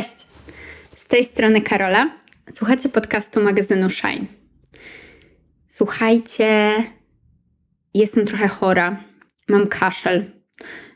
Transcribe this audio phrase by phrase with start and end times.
[0.00, 0.26] Cześć!
[0.96, 2.18] Z tej strony Karola.
[2.50, 4.26] Słuchacie podcastu magazynu Shine.
[5.68, 6.72] Słuchajcie,
[7.94, 9.04] jestem trochę chora.
[9.48, 10.24] Mam kaszel.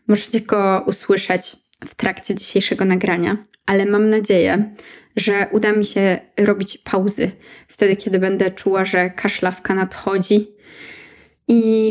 [0.08, 3.36] Możecie go usłyszeć w trakcie dzisiejszego nagrania,
[3.66, 4.74] ale mam nadzieję,
[5.16, 7.30] że uda mi się robić pauzy
[7.68, 10.48] wtedy, kiedy będę czuła, że kaszlawka nadchodzi.
[11.48, 11.91] I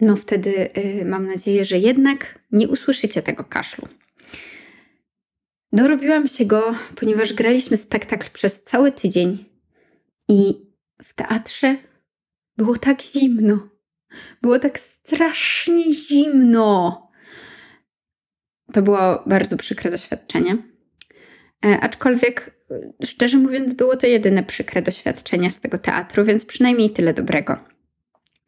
[0.00, 0.70] no wtedy
[1.00, 3.88] y, mam nadzieję, że jednak nie usłyszycie tego kaszlu.
[5.72, 9.44] Dorobiłam się go, ponieważ graliśmy spektakl przez cały tydzień
[10.28, 10.66] i
[11.02, 11.76] w teatrze
[12.56, 13.68] było tak zimno.
[14.42, 17.02] Było tak strasznie zimno.
[18.72, 20.56] To było bardzo przykre doświadczenie.
[21.64, 22.64] E, aczkolwiek,
[23.04, 27.58] szczerze mówiąc, było to jedyne przykre doświadczenie z tego teatru, więc przynajmniej tyle dobrego.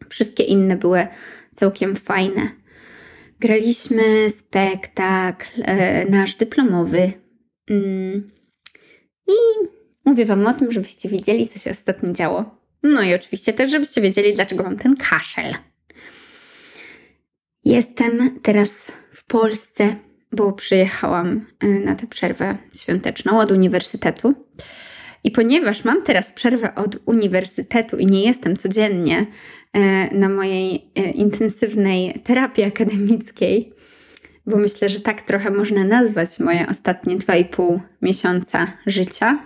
[0.09, 1.07] Wszystkie inne były
[1.55, 2.60] całkiem fajne.
[3.41, 7.13] Graliśmy spektakl e, nasz dyplomowy.
[7.71, 8.31] Mm.
[9.29, 9.33] I
[10.05, 12.59] mówię Wam o tym, żebyście wiedzieli, co się ostatnio działo.
[12.83, 15.55] No i oczywiście też, żebyście wiedzieli, dlaczego mam ten kaszel.
[17.65, 18.71] Jestem teraz
[19.13, 19.97] w Polsce,
[20.33, 24.35] bo przyjechałam e, na tę przerwę świąteczną od uniwersytetu.
[25.25, 29.27] I ponieważ mam teraz przerwę od uniwersytetu i nie jestem codziennie
[30.13, 33.73] na mojej e, intensywnej terapii akademickiej,
[34.47, 39.39] bo myślę, że tak trochę można nazwać moje ostatnie 2,5 miesiąca życia,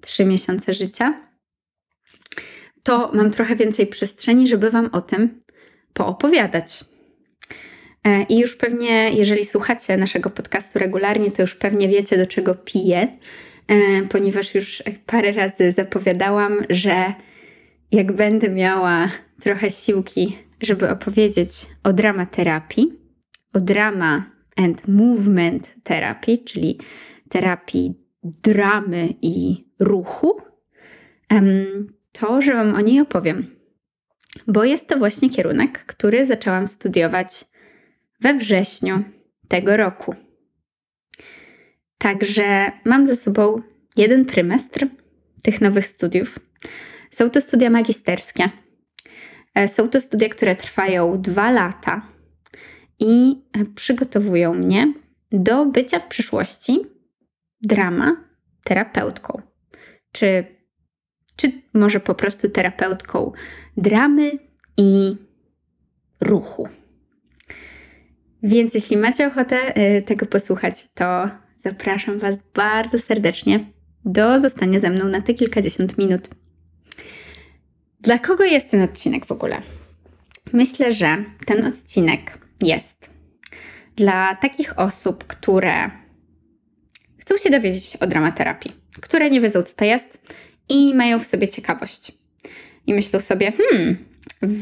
[0.00, 1.20] 3 miesiące życia,
[2.82, 5.40] to mam trochę więcej przestrzeni, żeby Wam o tym
[5.92, 6.84] poopowiadać.
[8.04, 12.54] E, I już pewnie, jeżeli słuchacie naszego podcastu regularnie, to już pewnie wiecie, do czego
[12.54, 13.18] piję
[13.68, 17.14] E, ponieważ już parę razy zapowiadałam, że
[17.92, 22.92] jak będę miała trochę siłki, żeby opowiedzieć o dramaterapii,
[23.54, 26.80] o drama and movement terapii, czyli
[27.28, 30.40] terapii dramy i ruchu,
[32.12, 33.46] to, że Wam o niej opowiem.
[34.46, 37.44] Bo jest to właśnie kierunek, który zaczęłam studiować
[38.20, 39.02] we wrześniu
[39.48, 40.14] tego roku.
[41.98, 43.62] Także mam ze sobą
[43.96, 44.86] jeden trymestr
[45.42, 46.38] tych nowych studiów.
[47.14, 48.50] Są to studia magisterskie.
[49.54, 52.02] E, są to studia, które trwają dwa lata
[52.98, 53.42] i
[53.74, 54.94] przygotowują mnie
[55.32, 56.78] do bycia w przyszłości
[57.62, 58.16] drama
[58.64, 59.42] terapeutką.
[60.12, 60.44] Czy,
[61.36, 63.32] czy może po prostu terapeutką
[63.76, 64.30] dramy
[64.76, 65.16] i
[66.20, 66.68] ruchu.
[68.42, 73.64] Więc jeśli macie ochotę e, tego posłuchać, to zapraszam Was bardzo serdecznie
[74.04, 76.28] do zostania ze mną na te kilkadziesiąt minut.
[78.04, 79.62] Dla kogo jest ten odcinek w ogóle?
[80.52, 83.10] Myślę, że ten odcinek jest
[83.96, 85.90] dla takich osób, które
[87.18, 90.18] chcą się dowiedzieć o dramaterapii, które nie wiedzą, co to jest
[90.68, 92.12] i mają w sobie ciekawość.
[92.86, 93.96] I myślą sobie, hmm,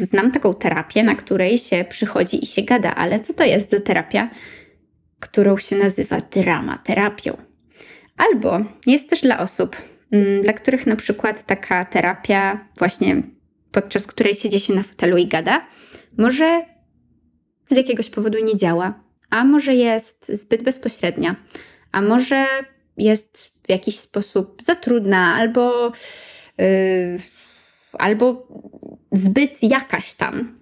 [0.00, 3.80] znam taką terapię, na której się przychodzi i się gada, ale co to jest za
[3.80, 4.30] terapia?
[5.22, 7.36] którą się nazywa dramaterapią.
[8.16, 9.76] Albo jest też dla osób,
[10.42, 13.22] dla których na przykład taka terapia, właśnie
[13.72, 15.66] podczas której siedzi się na fotelu i gada,
[16.18, 16.64] może
[17.66, 21.36] z jakiegoś powodu nie działa, a może jest zbyt bezpośrednia,
[21.92, 22.46] a może
[22.96, 25.92] jest w jakiś sposób za trudna, albo,
[26.58, 27.18] yy,
[27.92, 28.48] albo
[29.12, 30.60] zbyt jakaś tam.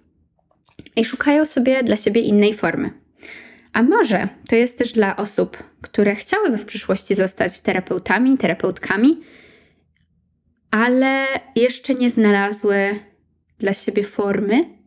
[0.95, 2.91] I szukają sobie dla siebie innej formy.
[3.73, 9.21] A może to jest też dla osób, które chciałyby w przyszłości zostać terapeutami, terapeutkami,
[10.71, 12.99] ale jeszcze nie znalazły
[13.59, 14.81] dla siebie formy,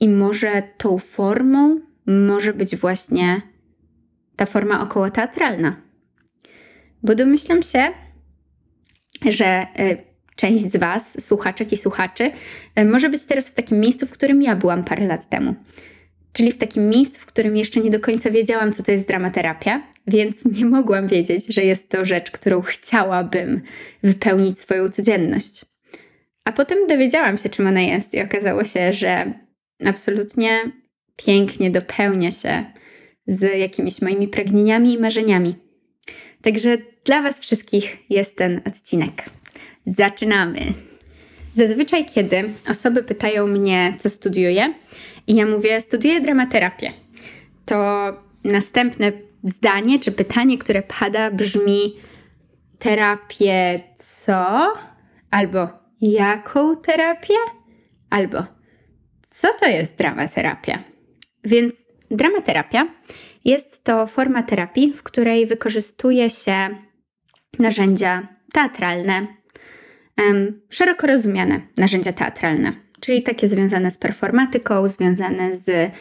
[0.00, 3.42] i może tą formą może być właśnie
[4.36, 5.76] ta forma około teatralna.
[7.02, 7.88] Bo domyślam się,
[9.28, 9.96] że y,
[10.36, 12.30] część z Was, słuchaczek i słuchaczy,
[12.80, 15.54] y, może być teraz w takim miejscu, w którym ja byłam parę lat temu
[16.32, 19.82] czyli w takim miejscu, w którym jeszcze nie do końca wiedziałam, co to jest dramaterapia,
[20.06, 23.60] więc nie mogłam wiedzieć, że jest to rzecz, którą chciałabym
[24.02, 25.64] wypełnić swoją codzienność.
[26.44, 29.32] A potem dowiedziałam się, czym ona jest, i okazało się, że
[29.84, 30.72] absolutnie
[31.16, 32.64] pięknie dopełnia się
[33.26, 35.54] z jakimiś moimi pragnieniami i marzeniami.
[36.42, 39.22] Także dla Was wszystkich jest ten odcinek.
[39.86, 40.60] Zaczynamy!
[41.52, 44.74] Zazwyczaj, kiedy osoby pytają mnie, co studiuję,
[45.28, 46.92] i ja mówię, studiuję dramaterapię,
[47.64, 48.06] to
[48.44, 49.12] następne
[49.44, 51.96] zdanie czy pytanie, które pada, brzmi:
[52.78, 54.72] terapię co?
[55.30, 55.68] Albo
[56.00, 57.34] jaką terapię?
[58.10, 58.44] Albo
[59.22, 60.78] co to jest dramaterapia?
[61.44, 61.74] Więc
[62.10, 62.86] dramaterapia
[63.44, 66.68] Jest to forma terapii, w której wykorzystuje się
[67.58, 69.26] narzędzia teatralne,
[70.70, 75.92] szeroko rozumiane narzędzia teatralne, czyli takie związane z performatyką, związane z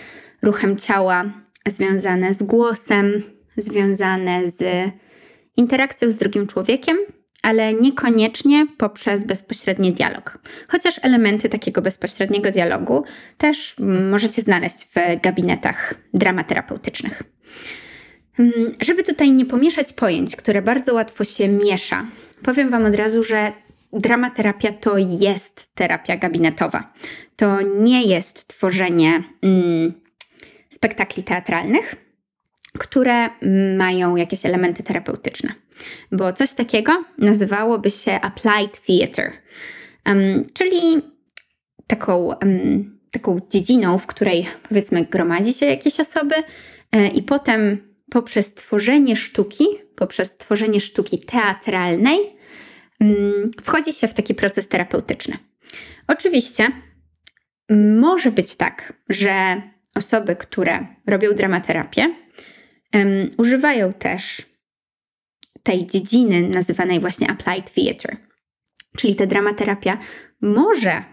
[0.42, 1.26] ruchem ciała,
[1.68, 3.24] związane z głosem,
[3.58, 4.90] związane z
[5.58, 6.98] interakcją z drugim człowiekiem,
[7.42, 10.40] ale niekoniecznie poprzez bezpośredni dialog.
[10.68, 13.04] Chociaż elementy takiego bezpośredniego dialogu
[13.38, 13.76] też
[14.10, 17.24] możecie znaleźć w gabinetach dramaterapeutycznych.
[18.82, 22.06] Żeby tutaj nie pomieszać pojęć, które bardzo łatwo się miesza,
[22.44, 23.52] powiem Wam od razu, że
[23.98, 26.94] dramaterapia to jest terapia gabinetowa.
[27.36, 29.94] To nie jest tworzenie mm,
[30.70, 31.96] spektakli teatralnych,
[32.78, 33.30] które
[33.78, 35.54] mają jakieś elementy terapeutyczne.
[36.12, 39.32] Bo coś takiego nazywałoby się applied theater,
[40.06, 40.80] um, czyli
[41.88, 46.36] taką, um, taką dziedziną, w której powiedzmy gromadzi się jakieś osoby
[46.92, 47.78] e, i potem
[48.12, 49.66] poprzez tworzenie sztuki,
[49.96, 52.37] poprzez tworzenie sztuki teatralnej,
[53.64, 55.38] wchodzi się w taki proces terapeutyczny.
[56.08, 56.72] Oczywiście
[58.00, 59.62] może być tak, że
[59.96, 62.16] osoby, które robią dramaterapię,
[63.38, 64.46] używają też
[65.64, 68.18] tej dziedziny nazywanej właśnie applied theater.
[68.98, 69.98] Czyli ta dramaterapia
[70.42, 71.04] może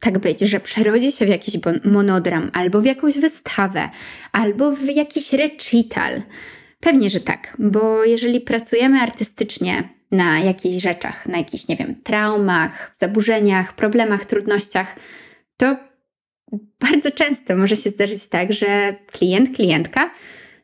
[0.00, 3.90] tak być, że przerodzi się w jakiś monodram, albo w jakąś wystawę,
[4.32, 6.22] albo w jakiś recital.
[6.80, 12.92] Pewnie, że tak, bo jeżeli pracujemy artystycznie na jakichś rzeczach, na jakichś, nie wiem, traumach,
[12.96, 14.96] zaburzeniach, problemach, trudnościach,
[15.56, 15.76] to
[16.80, 20.10] bardzo często może się zdarzyć tak, że klient, klientka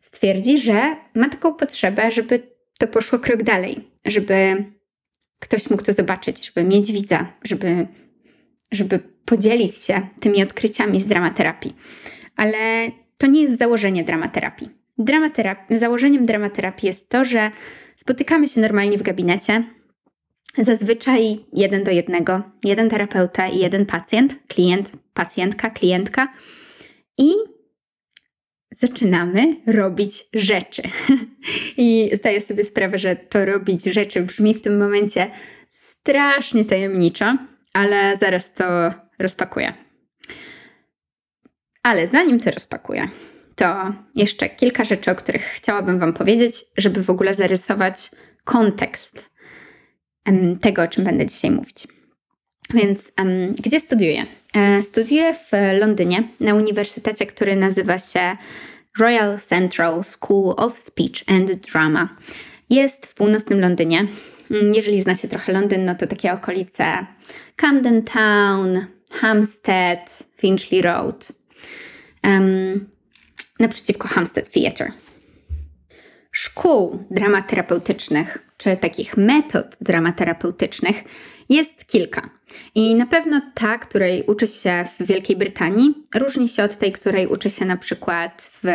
[0.00, 2.42] stwierdzi, że ma taką potrzebę, żeby
[2.78, 4.64] to poszło krok dalej, żeby
[5.40, 7.86] ktoś mógł to zobaczyć, żeby mieć widza, żeby,
[8.72, 11.76] żeby podzielić się tymi odkryciami z dramaterapii.
[12.36, 14.70] Ale to nie jest założenie dramaterapii.
[14.98, 17.50] Dramaterapii założeniem dramaterapii jest to, że
[18.02, 19.64] spotykamy się normalnie w gabinecie,
[20.58, 26.28] zazwyczaj jeden do jednego, jeden terapeuta i jeden pacjent, klient, pacjentka, klientka
[27.18, 27.32] i
[28.70, 30.82] zaczynamy robić rzeczy.
[31.76, 35.30] I zdaję sobie sprawę, że to robić rzeczy brzmi w tym momencie
[35.70, 37.36] strasznie tajemniczo,
[37.72, 38.64] ale zaraz to
[39.18, 39.72] rozpakuję.
[41.82, 43.08] Ale zanim to rozpakuję,
[43.56, 48.10] to jeszcze kilka rzeczy, o których chciałabym Wam powiedzieć, żeby w ogóle zarysować
[48.44, 49.30] kontekst
[50.60, 51.88] tego, o czym będę dzisiaj mówić.
[52.74, 54.26] Więc um, gdzie studiuję?
[54.54, 55.50] E, studiuję w
[55.80, 58.36] Londynie na uniwersytecie, który nazywa się
[58.98, 62.16] Royal Central School of Speech and Drama.
[62.70, 64.06] Jest w północnym Londynie.
[64.50, 66.84] Mm, jeżeli znacie trochę Londyn, no to takie okolice
[67.56, 71.32] Camden Town, Hampstead, Finchley Road.
[72.24, 72.86] Um,
[73.62, 74.92] naprzeciwko Hampstead Theatre.
[76.32, 81.04] Szkół dramaterapeutycznych, czy takich metod dramaterapeutycznych
[81.48, 82.30] jest kilka.
[82.74, 87.26] I na pewno ta, której uczy się w Wielkiej Brytanii, różni się od tej, której
[87.26, 88.66] uczy się na przykład w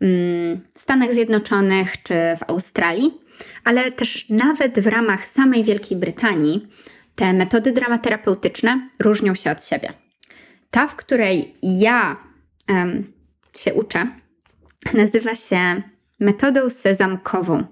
[0.00, 3.20] mm, Stanach Zjednoczonych czy w Australii,
[3.64, 6.68] ale też nawet w ramach samej Wielkiej Brytanii
[7.14, 9.92] te metody dramaterapeutyczne różnią się od siebie.
[10.70, 12.16] Ta, w której ja
[13.56, 14.06] się uczę,
[14.94, 15.82] nazywa się
[16.20, 17.64] metodą sezamkową.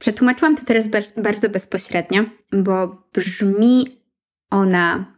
[0.00, 4.00] Przetłumaczyłam to teraz bardzo bezpośrednio, bo brzmi
[4.50, 5.14] ona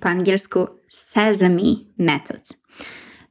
[0.00, 2.48] po angielsku Sesame Method.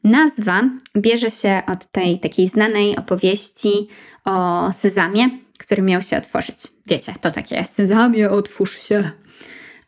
[0.04, 3.88] Nazwa bierze się od tej takiej znanej opowieści
[4.26, 5.30] o sezamie,
[5.60, 6.58] który miał się otworzyć.
[6.88, 9.12] Wiecie, to takie sezamie, otwórz się.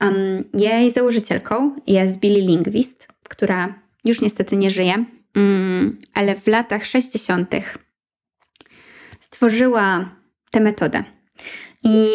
[0.01, 5.05] Um, jej założycielką jest Billy Lingwist, która już niestety nie żyje,
[6.13, 7.51] ale w latach 60.
[9.19, 10.09] stworzyła
[10.51, 11.03] tę metodę.
[11.83, 12.07] I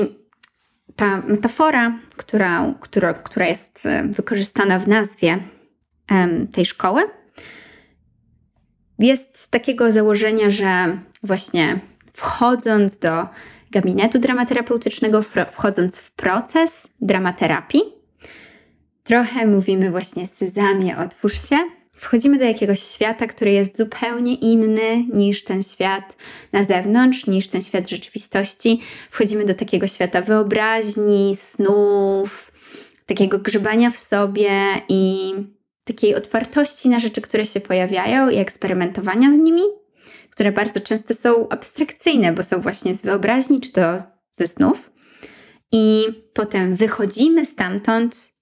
[0.97, 5.39] ta metafora, która, która, która jest e, wykorzystana w nazwie
[6.53, 7.03] tej szkoły,
[8.99, 11.79] jest z takiego założenia, że właśnie
[12.13, 13.27] wchodząc do
[13.71, 17.83] gabinetu dramaterapeutycznego, wchodząc w proces dramaterapii,
[19.05, 21.57] trochę mówimy właśnie Sezamie, otwórz się,
[21.97, 26.17] wchodzimy do jakiegoś świata, który jest zupełnie inny niż ten świat
[26.53, 28.81] na zewnątrz, niż ten świat rzeczywistości.
[29.11, 32.53] Wchodzimy do takiego świata wyobraźni, snów,
[33.07, 34.51] takiego grzebania w sobie
[34.89, 35.33] i
[35.85, 39.63] takiej otwartości na rzeczy, które się pojawiają i eksperymentowania z nimi,
[40.31, 44.93] które bardzo często są abstrakcyjne, bo są właśnie z wyobraźni czy to ze snów.
[45.73, 48.33] I potem wychodzimy stamtąd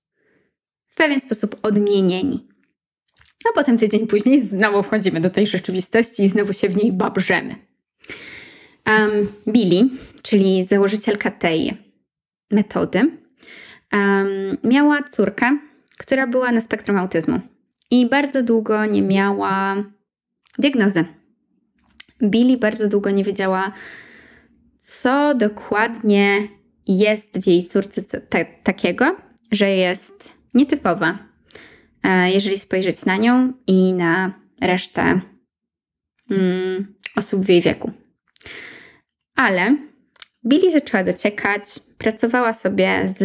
[0.89, 2.50] w pewien sposób odmienieni
[3.49, 7.57] a potem tydzień później znowu wchodzimy do tej rzeczywistości i znowu się w niej babrzemy.
[8.87, 9.89] Um, Billy,
[10.23, 11.77] czyli założycielka tej
[12.51, 12.99] metody,
[13.93, 15.59] um, miała córkę,
[15.99, 17.41] która była na spektrum autyzmu
[17.91, 19.77] i bardzo długo nie miała
[20.59, 21.05] diagnozy.
[22.23, 23.73] Billy bardzo długo nie wiedziała,
[24.81, 26.49] co dokładnie
[26.87, 28.03] jest w jej córce
[28.65, 29.17] takiego,
[29.53, 31.30] że jest nietypowa,
[32.27, 35.21] jeżeli spojrzeć na nią i na resztę
[36.31, 37.93] mm, osób w jej wieku.
[39.37, 39.77] Ale
[40.47, 43.23] Billy zaczęła dociekać, pracowała sobie z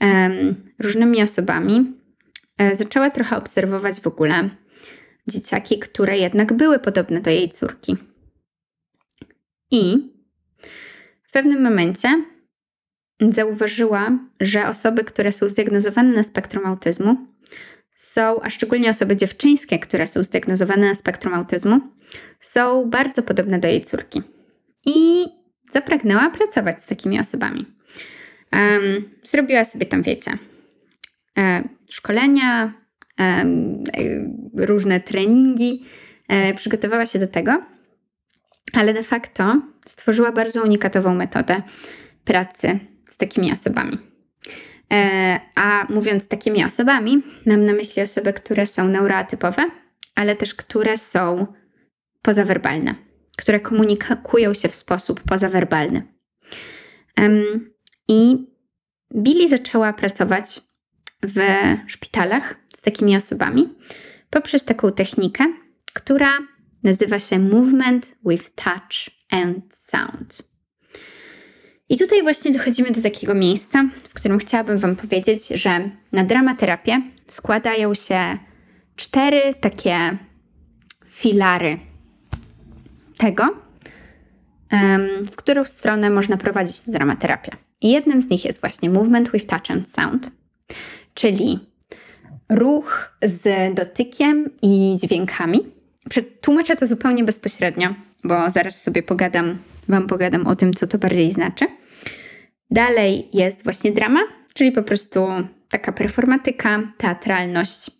[0.00, 1.92] um, różnymi osobami,
[2.58, 4.50] e, zaczęła trochę obserwować w ogóle
[5.28, 7.96] dzieciaki, które jednak były podobne do jej córki.
[9.70, 10.12] I
[11.22, 12.24] w pewnym momencie
[13.20, 17.16] zauważyła, że osoby, które są zdiagnozowane na spektrum autyzmu,
[17.94, 21.80] są, a szczególnie osoby dziewczyńskie, które są zdiagnozowane na spektrum autyzmu,
[22.40, 24.22] są bardzo podobne do jej córki.
[24.86, 25.26] I
[25.72, 27.66] zapragnęła pracować z takimi osobami.
[28.52, 30.30] Um, zrobiła sobie tam, wiecie,
[31.38, 32.72] e, szkolenia,
[33.20, 33.44] e,
[34.54, 35.84] różne treningi,
[36.28, 37.62] e, przygotowała się do tego,
[38.72, 41.62] ale de facto stworzyła bardzo unikatową metodę
[42.24, 44.13] pracy z takimi osobami.
[44.92, 49.70] E, a mówiąc takimi osobami, mam na myśli osoby, które są neuroatypowe,
[50.14, 51.46] ale też które są
[52.22, 52.94] pozawerbalne,
[53.36, 56.02] które komunikują się w sposób pozawerbalny.
[58.08, 58.46] I
[59.14, 60.60] Billy zaczęła pracować
[61.22, 61.38] w
[61.86, 63.74] szpitalach z takimi osobami
[64.30, 65.44] poprzez taką technikę,
[65.92, 66.38] która
[66.82, 70.53] nazywa się Movement with Touch and Sound.
[71.88, 77.02] I tutaj właśnie dochodzimy do takiego miejsca, w którym chciałabym Wam powiedzieć, że na dramaterapię
[77.28, 78.38] składają się
[78.96, 80.16] cztery takie
[81.06, 81.78] filary
[83.18, 83.56] tego,
[85.26, 87.52] w którą stronę można prowadzić tę dramaterapię.
[87.80, 90.30] I jednym z nich jest właśnie movement with touch and sound,
[91.14, 91.58] czyli
[92.48, 95.60] ruch z dotykiem i dźwiękami.
[96.40, 101.30] Tłumaczę to zupełnie bezpośrednio, bo zaraz sobie pogadam, Wam pogadam o tym, co to bardziej
[101.30, 101.64] znaczy.
[102.70, 104.20] Dalej jest właśnie drama,
[104.54, 105.26] czyli po prostu
[105.70, 107.90] taka performatyka, teatralność.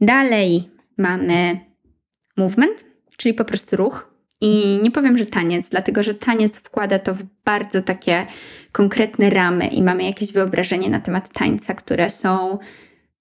[0.00, 1.60] Dalej mamy
[2.36, 2.84] movement,
[3.16, 4.16] czyli po prostu ruch.
[4.40, 8.26] I nie powiem, że taniec, dlatego że taniec wkłada to w bardzo takie
[8.72, 12.58] konkretne ramy i mamy jakieś wyobrażenie na temat tańca, które są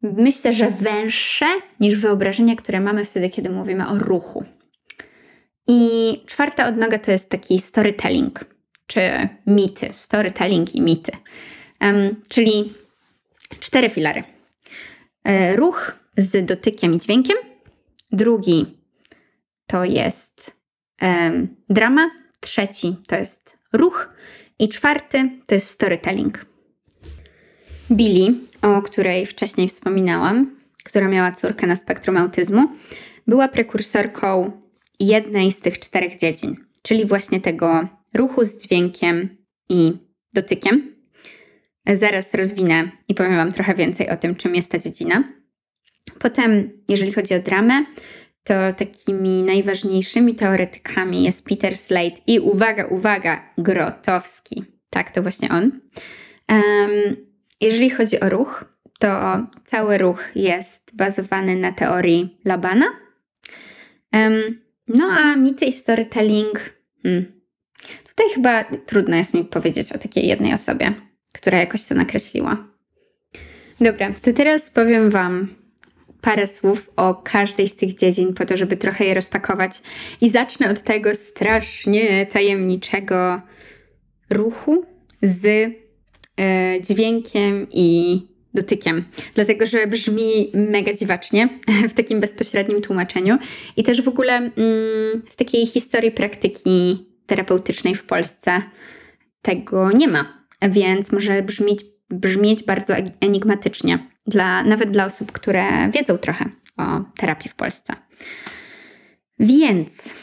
[0.02, 1.46] myślę, że węższe
[1.80, 4.46] niż wyobrażenia, które mamy wtedy, kiedy mówimy o ruchu.
[5.68, 8.46] I czwarta odnoga to jest taki storytelling,
[8.88, 11.12] czy mity, storytelling i mity.
[11.82, 12.74] Um, czyli
[13.60, 14.24] cztery filary.
[15.24, 17.38] E, ruch z dotykiem i dźwiękiem.
[18.12, 18.78] Drugi
[19.68, 20.52] to jest
[21.02, 22.10] um, drama.
[22.40, 24.10] Trzeci to jest ruch.
[24.60, 26.46] I czwarty to jest storytelling.
[27.92, 32.68] Billy, o której wcześniej wspominałam, która miała córkę na spektrum autyzmu,
[33.28, 34.52] była prekursorką
[35.00, 39.38] jednej z tych czterech dziedzin, czyli właśnie tego ruchu z dźwiękiem
[39.70, 39.94] i
[40.34, 40.96] dotykiem.
[41.94, 45.24] Zaraz rozwinę i powiem Wam trochę więcej o tym, czym jest ta dziedzina.
[46.20, 47.86] Potem, jeżeli chodzi o dramę,
[48.44, 54.64] to takimi najważniejszymi teoretykami jest Peter Slade i uwaga, uwaga, Grotowski.
[54.90, 55.72] Tak, to właśnie on.
[56.50, 57.16] Um,
[57.62, 58.66] jeżeli chodzi o ruch,
[59.00, 62.86] to cały ruch jest bazowany na teorii Labana.
[64.14, 66.74] Um, no a mity i storytelling.
[67.04, 67.26] Hmm.
[68.08, 70.94] Tutaj chyba trudno jest mi powiedzieć o takiej jednej osobie,
[71.34, 72.68] która jakoś to nakreśliła.
[73.82, 75.48] Dobra, to teraz powiem Wam
[76.22, 79.82] parę słów o każdej z tych dziedzin, po to, żeby trochę je rozpakować.
[80.22, 83.42] I zacznę od tego strasznie tajemniczego
[84.30, 84.86] ruchu
[85.22, 88.20] z e, dźwiękiem i
[88.56, 91.50] dotykiem, dlatego że brzmi mega dziwacznie
[91.90, 93.38] w takim bezpośrednim tłumaczeniu
[93.78, 94.52] i też w ogóle mm,
[95.30, 98.62] w takiej historii praktyki terapeutycznej w Polsce
[99.42, 106.18] tego nie ma, więc może brzmieć, brzmieć bardzo enigmatycznie, dla, nawet dla osób, które wiedzą
[106.18, 106.84] trochę o
[107.18, 107.94] terapii w Polsce.
[109.40, 110.14] Więc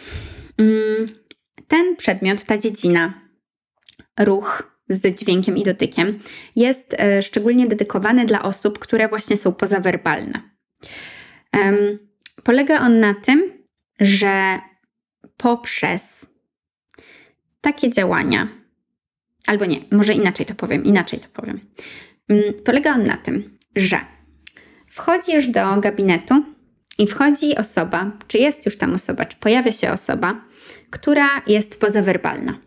[0.58, 1.08] mm,
[1.68, 3.22] ten przedmiot, ta dziedzina,
[4.20, 6.18] ruch z dźwiękiem i dotykiem,
[6.56, 10.52] jest e, szczególnie dedykowany dla osób, które właśnie są pozawerbalne.
[12.42, 13.52] Polega on na tym,
[14.00, 14.58] że
[15.36, 16.30] poprzez
[17.60, 18.48] takie działania,
[19.46, 21.60] albo nie, może inaczej to powiem, inaczej to powiem.
[22.64, 24.00] Polega on na tym, że
[24.88, 26.44] wchodzisz do gabinetu
[26.98, 30.44] i wchodzi osoba, czy jest już tam osoba, czy pojawia się osoba,
[30.90, 32.58] która jest pozawerbalna,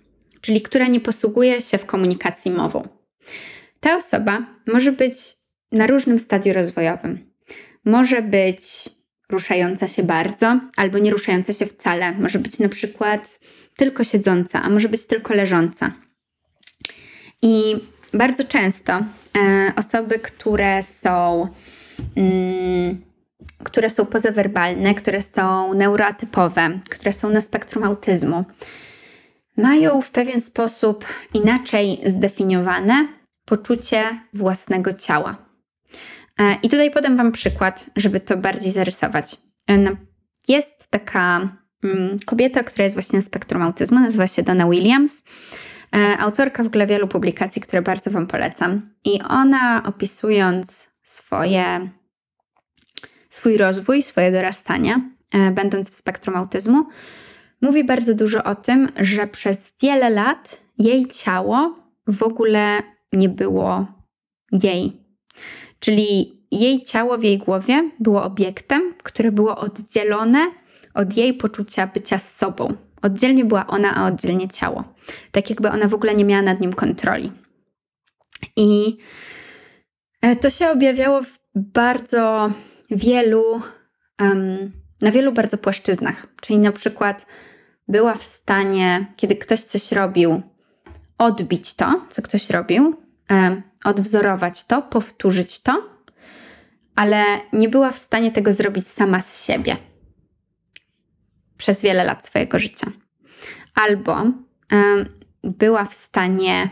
[0.45, 2.87] czyli która nie posługuje się w komunikacji mową.
[3.79, 5.15] Ta osoba może być
[5.71, 7.31] na różnym stadium rozwojowym.
[7.85, 8.89] Może być
[9.29, 12.11] ruszająca się bardzo, albo nie ruszająca się wcale.
[12.11, 13.39] Może być na przykład
[13.77, 15.91] tylko siedząca, a może być tylko leżąca.
[17.41, 17.75] I
[18.13, 19.03] bardzo często e,
[19.75, 21.47] osoby, które są,
[22.15, 23.01] mm,
[23.63, 28.45] które są pozawerbalne, które są neuroatypowe, które są na spektrum autyzmu,
[29.57, 33.07] mają w pewien sposób inaczej zdefiniowane
[33.45, 35.37] poczucie własnego ciała.
[36.39, 39.37] E, I tutaj podam Wam przykład, żeby to bardziej zarysować.
[39.69, 39.95] E,
[40.47, 41.49] jest taka
[41.83, 45.23] mm, kobieta, która jest właśnie na spektrum autyzmu, nazywa się Donna Williams.
[45.95, 48.89] E, autorka w ogóle wielu publikacji, które bardzo Wam polecam.
[49.05, 51.89] I ona opisując swoje,
[53.29, 55.09] swój rozwój, swoje dorastanie,
[55.51, 56.85] będąc w spektrum autyzmu,
[57.65, 61.75] mówi bardzo dużo o tym, że przez wiele lat jej ciało
[62.07, 63.87] w ogóle nie było
[64.51, 65.01] jej.
[65.79, 70.51] Czyli jej ciało w jej głowie było obiektem, które było oddzielone
[70.93, 72.73] od jej poczucia bycia z sobą.
[73.01, 74.83] Oddzielnie była ona, a oddzielnie ciało.
[75.31, 77.31] Tak jakby ona w ogóle nie miała nad nim kontroli.
[78.55, 78.97] I
[80.21, 82.51] e, to się objawiało w bardzo
[82.91, 83.61] wielu,
[84.21, 86.27] um, na wielu bardzo płaszczyznach.
[86.41, 87.25] Czyli na przykład
[87.87, 90.41] była w stanie, kiedy ktoś coś robił,
[91.17, 92.95] odbić to, co ktoś robił,
[93.83, 95.89] odwzorować to, powtórzyć to,
[96.95, 97.23] ale
[97.53, 99.77] nie była w stanie tego zrobić sama z siebie
[101.57, 102.91] przez wiele lat swojego życia.
[103.75, 104.23] Albo
[105.43, 106.69] była w stanie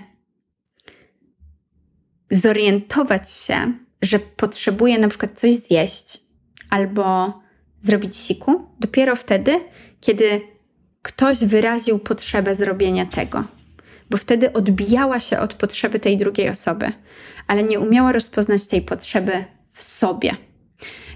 [2.32, 6.22] zorientować się, że potrzebuje na przykład coś zjeść
[6.70, 7.34] albo
[7.82, 9.60] zrobić siku dopiero wtedy,
[10.02, 10.53] kiedy
[11.04, 13.44] ktoś wyraził potrzebę zrobienia tego
[14.14, 16.92] bo wtedy odbijała się od potrzeby tej drugiej osoby,
[17.48, 20.32] ale nie umiała rozpoznać tej potrzeby w sobie.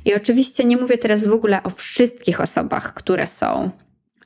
[0.06, 3.70] I oczywiście nie mówię teraz w ogóle o wszystkich osobach, które są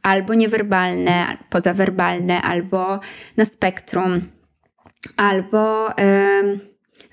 [0.02, 3.00] albo niewerbalne, pozawerbalne, albo
[3.38, 4.22] na spektrum,
[5.18, 5.90] albo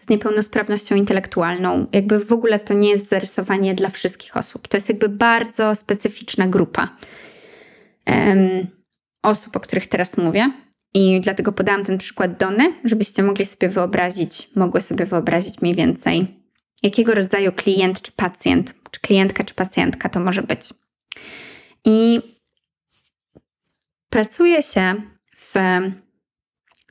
[0.00, 1.86] z niepełnosprawnością intelektualną.
[1.92, 4.68] Jakby w ogóle to nie jest zarysowanie dla wszystkich osób.
[4.68, 6.88] To jest jakby bardzo specyficzna grupa
[9.22, 10.52] osób, o których teraz mówię.
[10.94, 16.42] I dlatego podałam ten przykład Dony, żebyście mogli sobie wyobrazić, mogły sobie wyobrazić mniej więcej,
[16.82, 20.60] jakiego rodzaju klient czy pacjent, czy klientka czy pacjentka to może być.
[21.84, 22.20] I
[24.10, 24.94] pracuje się
[25.36, 25.54] w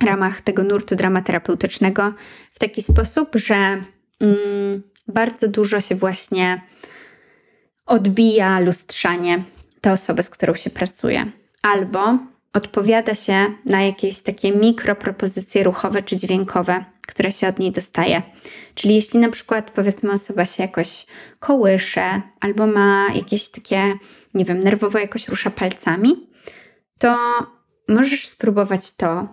[0.03, 2.13] ramach tego nurtu dramaterapeutycznego
[2.51, 3.55] w taki sposób, że
[4.19, 6.61] mm, bardzo dużo się właśnie
[7.85, 9.43] odbija lustrzanie
[9.87, 11.31] te osoby, z którą się pracuje.
[11.61, 12.17] Albo
[12.53, 18.21] odpowiada się na jakieś takie mikropropozycje ruchowe czy dźwiękowe, które się od niej dostaje.
[18.75, 21.05] Czyli jeśli na przykład powiedzmy osoba się jakoś
[21.39, 23.93] kołysze albo ma jakieś takie,
[24.33, 26.29] nie wiem, nerwowo jakoś rusza palcami,
[26.99, 27.17] to
[27.87, 29.27] możesz spróbować to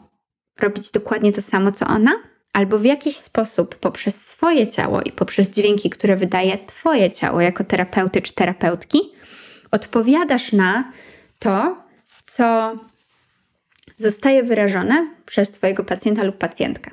[0.61, 2.13] robić dokładnie to samo co ona,
[2.53, 7.65] albo w jakiś sposób poprzez swoje ciało i poprzez dźwięki, które wydaje Twoje ciało jako
[7.65, 9.14] terapeuty czy terapeutki,
[9.75, 10.93] odpowiadasz na
[11.39, 11.77] to,
[12.23, 12.77] co
[13.97, 16.91] zostaje wyrażone przez Twojego pacjenta lub pacjentkę.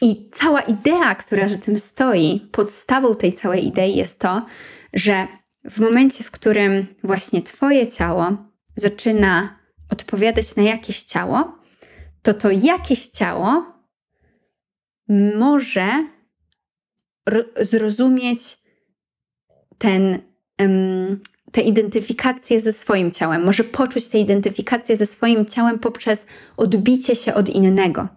[0.00, 4.46] I cała idea, która za tym stoi, podstawą tej całej idei jest to,
[4.92, 5.26] że
[5.64, 8.36] w momencie, w którym właśnie Twoje ciało
[8.76, 9.58] zaczyna
[9.90, 11.58] odpowiadać na jakieś ciało,
[12.22, 13.74] to to jakieś ciało
[15.36, 16.08] może
[17.60, 18.58] zrozumieć
[19.78, 20.18] ten,
[21.54, 27.34] tę identyfikację ze swoim ciałem, może poczuć tę identyfikację ze swoim ciałem poprzez odbicie się
[27.34, 28.08] od innego.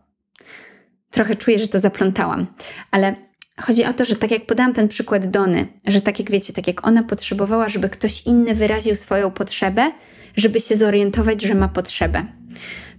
[1.12, 2.48] Trochę czuję, że to zaplątałam,
[2.92, 3.16] ale
[3.62, 6.68] chodzi o to, że tak jak podałam ten przykład Dony, że tak jak wiecie, tak
[6.68, 9.92] jak ona potrzebowała, żeby ktoś inny wyraził swoją potrzebę,
[10.36, 12.26] żeby się zorientować, że ma potrzebę.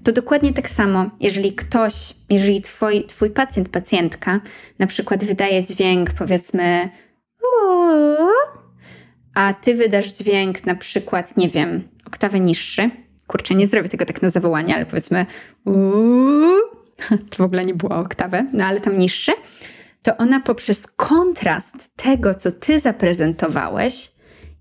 [0.05, 4.41] To dokładnie tak samo, jeżeli ktoś, jeżeli twój, twój pacjent, pacjentka
[4.79, 6.89] na przykład wydaje dźwięk, powiedzmy,
[9.39, 12.91] a ty wydasz dźwięk na przykład, nie wiem, oktawę niższy.
[13.27, 15.27] Kurczę, nie zrobię tego tak na zawołanie, ale powiedzmy
[15.65, 16.59] uuu,
[17.31, 19.33] to w ogóle nie było oktawy, no ale tam niższy,
[20.03, 24.13] to ona poprzez kontrast tego, co ty zaprezentowałeś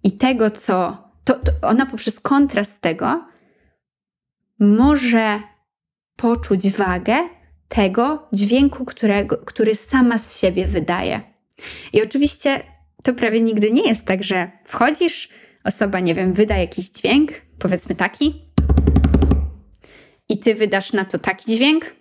[0.03, 1.07] i tego, co.
[1.23, 3.25] To, to ona poprzez kontrast tego
[4.59, 5.39] może
[6.15, 7.15] poczuć wagę
[7.67, 11.21] tego dźwięku, którego, który sama z siebie wydaje.
[11.93, 12.76] I oczywiście
[13.07, 15.29] to prawie nigdy nie jest tak, że wchodzisz,
[15.63, 18.41] osoba, nie wiem, wyda jakiś dźwięk, powiedzmy taki,
[20.29, 21.95] i ty wydasz na to taki dźwięk.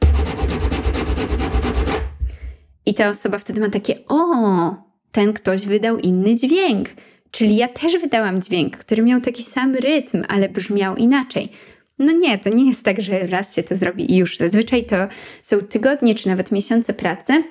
[2.87, 4.75] I ta osoba wtedy ma takie: O,
[5.13, 6.89] ten ktoś wydał inny dźwięk.
[7.31, 11.53] Czyli ja też wydałam dźwięk, który miał taki sam rytm, ale brzmiał inaczej.
[11.99, 14.37] No nie, to nie jest tak, że raz się to zrobi i już.
[14.37, 14.97] Zazwyczaj to
[15.43, 17.45] są tygodnie czy nawet miesiące pracy,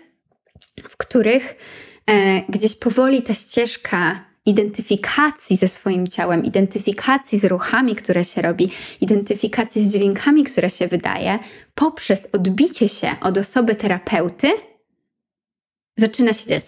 [0.89, 1.55] w których
[2.49, 8.69] gdzieś powoli ta ścieżka identyfikacji ze swoim ciałem, identyfikacji z ruchami, które się robi,
[9.01, 11.39] identyfikacji z dźwiękami, które się wydaje,
[11.75, 14.47] poprzez odbicie się od osoby terapeuty,
[15.97, 16.63] zaczyna się dziać.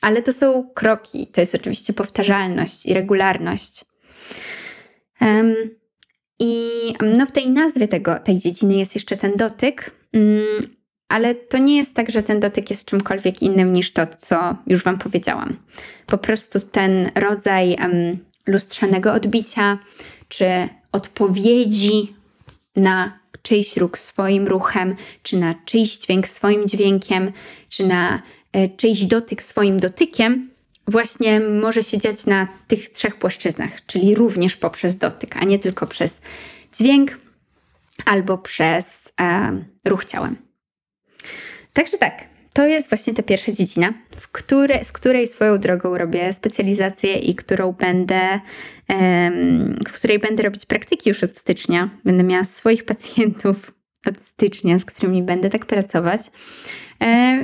[0.00, 3.84] Ale to są kroki, to jest oczywiście powtarzalność i regularność.
[5.20, 5.54] Um,
[6.38, 6.70] I
[7.16, 10.79] no w tej nazwie tego, tej dziedziny jest jeszcze ten dotyk, um,
[11.10, 14.84] ale to nie jest tak, że ten dotyk jest czymkolwiek innym niż to, co już
[14.84, 15.56] Wam powiedziałam.
[16.06, 19.78] Po prostu ten rodzaj um, lustrzanego odbicia,
[20.28, 20.46] czy
[20.92, 22.14] odpowiedzi
[22.76, 27.32] na czyjś ruch swoim ruchem, czy na czyjś dźwięk swoim dźwiękiem,
[27.68, 30.50] czy na e, czyjś dotyk swoim dotykiem,
[30.88, 35.86] właśnie może się dziać na tych trzech płaszczyznach, czyli również poprzez dotyk, a nie tylko
[35.86, 36.22] przez
[36.78, 37.18] dźwięk
[38.04, 39.52] albo przez e,
[39.84, 40.49] ruch ciałem.
[41.72, 46.32] Także tak, to jest właśnie ta pierwsza dziedzina, w które, z której swoją drogą robię
[46.32, 48.40] specjalizację i którą będę,
[49.88, 51.90] w której będę robić praktyki już od stycznia.
[52.04, 53.72] Będę miała swoich pacjentów
[54.06, 56.20] od stycznia, z którymi będę tak pracować.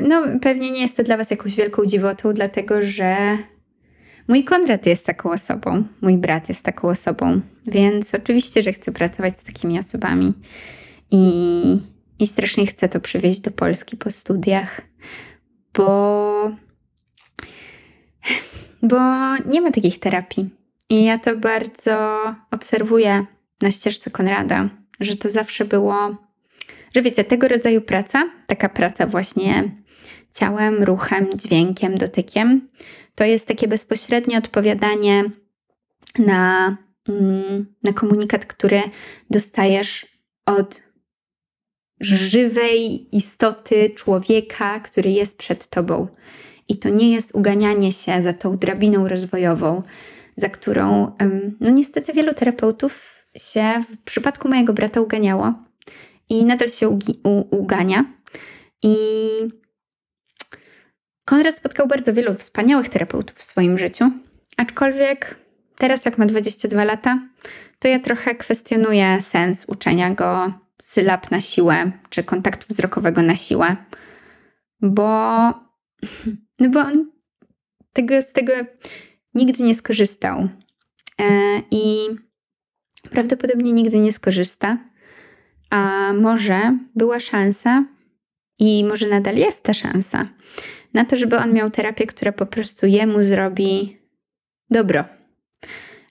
[0.08, 3.16] No, pewnie nie jest to dla Was jakąś wielką dziwotą, dlatego że
[4.28, 9.40] mój Konrad jest taką osobą, mój brat jest taką osobą, więc oczywiście, że chcę pracować
[9.40, 10.32] z takimi osobami.
[11.10, 11.62] I
[12.18, 14.80] i strasznie chcę to przywieźć do Polski po studiach,
[15.74, 16.50] bo,
[18.82, 18.98] bo
[19.46, 20.50] nie ma takich terapii.
[20.90, 23.26] I ja to bardzo obserwuję
[23.62, 24.68] na ścieżce Konrada,
[25.00, 26.16] że to zawsze było,
[26.94, 29.70] że wiecie, tego rodzaju praca, taka praca właśnie
[30.32, 32.68] ciałem, ruchem, dźwiękiem, dotykiem,
[33.14, 35.24] to jest takie bezpośrednie odpowiadanie
[36.18, 36.76] na,
[37.08, 38.80] mm, na komunikat, który
[39.30, 40.06] dostajesz
[40.46, 40.82] od
[42.00, 46.08] żywej istoty człowieka, który jest przed tobą.
[46.68, 49.82] I to nie jest uganianie się za tą drabiną rozwojową,
[50.36, 51.12] za którą
[51.60, 55.54] no niestety wielu terapeutów się w przypadku mojego brata uganiało
[56.28, 56.98] i nadal się u,
[57.50, 58.04] ugania.
[58.82, 58.96] I
[61.24, 64.10] Konrad spotkał bardzo wielu wspaniałych terapeutów w swoim życiu,
[64.56, 65.38] aczkolwiek
[65.78, 67.28] teraz, jak ma 22 lata,
[67.78, 73.76] to ja trochę kwestionuję sens uczenia go sylab na siłę, czy kontaktu wzrokowego na siłę,
[74.80, 75.10] bo,
[76.60, 77.10] no bo on
[77.92, 78.52] tego, z tego
[79.34, 80.48] nigdy nie skorzystał.
[81.20, 82.08] E, I
[83.10, 84.78] prawdopodobnie nigdy nie skorzysta.
[85.70, 87.84] A może była szansa,
[88.58, 90.28] i może nadal jest ta szansa,
[90.94, 93.98] na to, żeby on miał terapię, która po prostu jemu zrobi
[94.70, 95.04] dobro,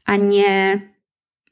[0.05, 0.81] a nie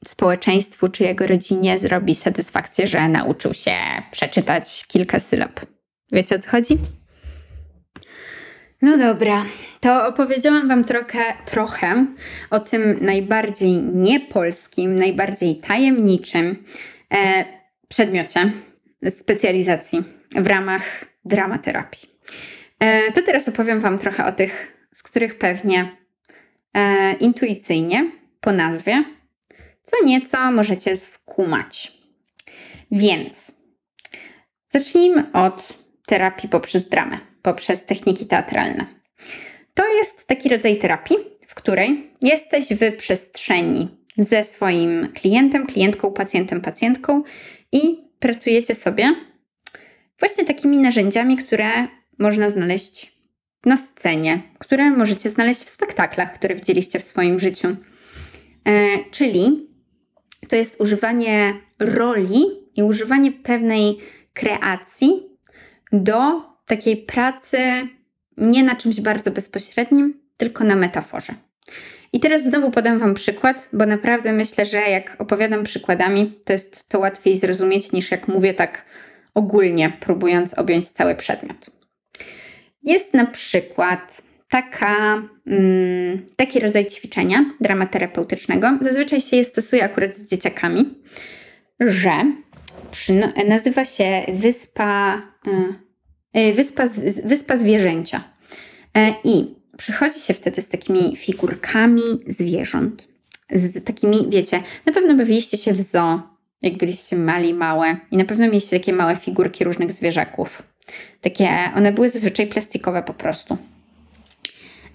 [0.08, 3.76] społeczeństwu czy jego rodzinie zrobi satysfakcję, że nauczył się
[4.10, 5.60] przeczytać kilka sylab.
[6.12, 6.78] Wiecie o co chodzi?
[8.82, 9.44] No dobra,
[9.80, 12.06] to opowiedziałam Wam trochę, trochę
[12.50, 16.64] o tym najbardziej niepolskim, najbardziej tajemniczym
[17.14, 17.44] e,
[17.88, 18.50] przedmiocie
[19.08, 20.02] specjalizacji
[20.36, 22.08] w ramach dramaterapii.
[22.78, 25.96] E, to teraz opowiem Wam trochę o tych, z których pewnie
[26.74, 29.04] e, intuicyjnie po nazwie
[29.84, 31.92] co nieco możecie skumać.
[32.90, 33.56] Więc
[34.68, 38.86] zacznijmy od terapii poprzez dramę, poprzez techniki teatralne.
[39.74, 41.16] To jest taki rodzaj terapii,
[41.46, 47.22] w której jesteś w przestrzeni ze swoim klientem, klientką, pacjentem, pacjentką
[47.72, 49.14] i pracujecie sobie
[50.18, 53.12] właśnie takimi narzędziami, które można znaleźć
[53.66, 57.68] na scenie, które możecie znaleźć w spektaklach, które widzieliście w swoim życiu.
[58.68, 59.73] E, czyli
[60.48, 62.44] to jest używanie roli
[62.76, 63.98] i używanie pewnej
[64.32, 65.10] kreacji
[65.92, 67.58] do takiej pracy
[68.36, 71.34] nie na czymś bardzo bezpośrednim, tylko na metaforze.
[72.12, 76.88] I teraz znowu podam Wam przykład, bo naprawdę myślę, że jak opowiadam przykładami, to jest
[76.88, 78.84] to łatwiej zrozumieć niż jak mówię tak
[79.34, 81.70] ogólnie, próbując objąć cały przedmiot.
[82.82, 84.22] Jest na przykład
[84.54, 88.78] taka, mm, taki rodzaj ćwiczenia dramaterapeutycznego.
[88.80, 90.94] Zazwyczaj się je stosuje akurat z dzieciakami,
[91.80, 92.12] że
[93.48, 95.22] nazywa się wyspa,
[96.34, 96.84] y, y, wyspa,
[97.24, 98.24] wyspa zwierzęcia.
[98.96, 103.08] E, I przychodzi się wtedy z takimi figurkami zwierząt.
[103.50, 106.22] Z takimi, wiecie, na pewno bawiliście się w zoo,
[106.62, 107.96] jak byliście mali, małe.
[108.10, 110.62] I na pewno mieliście takie małe figurki różnych zwierzaków.
[111.20, 113.58] Takie, one były zazwyczaj plastikowe po prostu.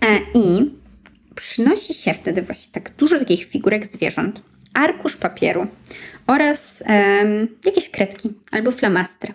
[0.05, 0.71] E, I
[1.35, 4.41] przynosi się wtedy właśnie tak dużo takich figurek zwierząt,
[4.73, 5.67] arkusz papieru
[6.27, 9.33] oraz um, jakieś kredki albo flamastry.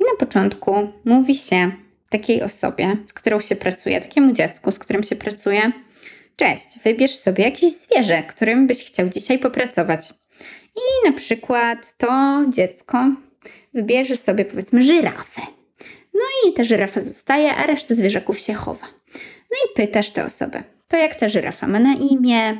[0.00, 1.70] I na początku mówi się
[2.10, 5.72] takiej osobie, z którą się pracuje, takiemu dziecku, z którym się pracuje,
[6.36, 10.14] cześć, wybierz sobie jakieś zwierzę, którym byś chciał dzisiaj popracować.
[10.76, 13.10] I na przykład to dziecko
[13.74, 15.42] wybierze sobie powiedzmy żyrafę.
[16.14, 18.86] No i ta żyrafa zostaje, a reszta zwierzaków się chowa.
[19.56, 22.56] No i pytasz tę osobę, to jak ta żyrafa ma na imię?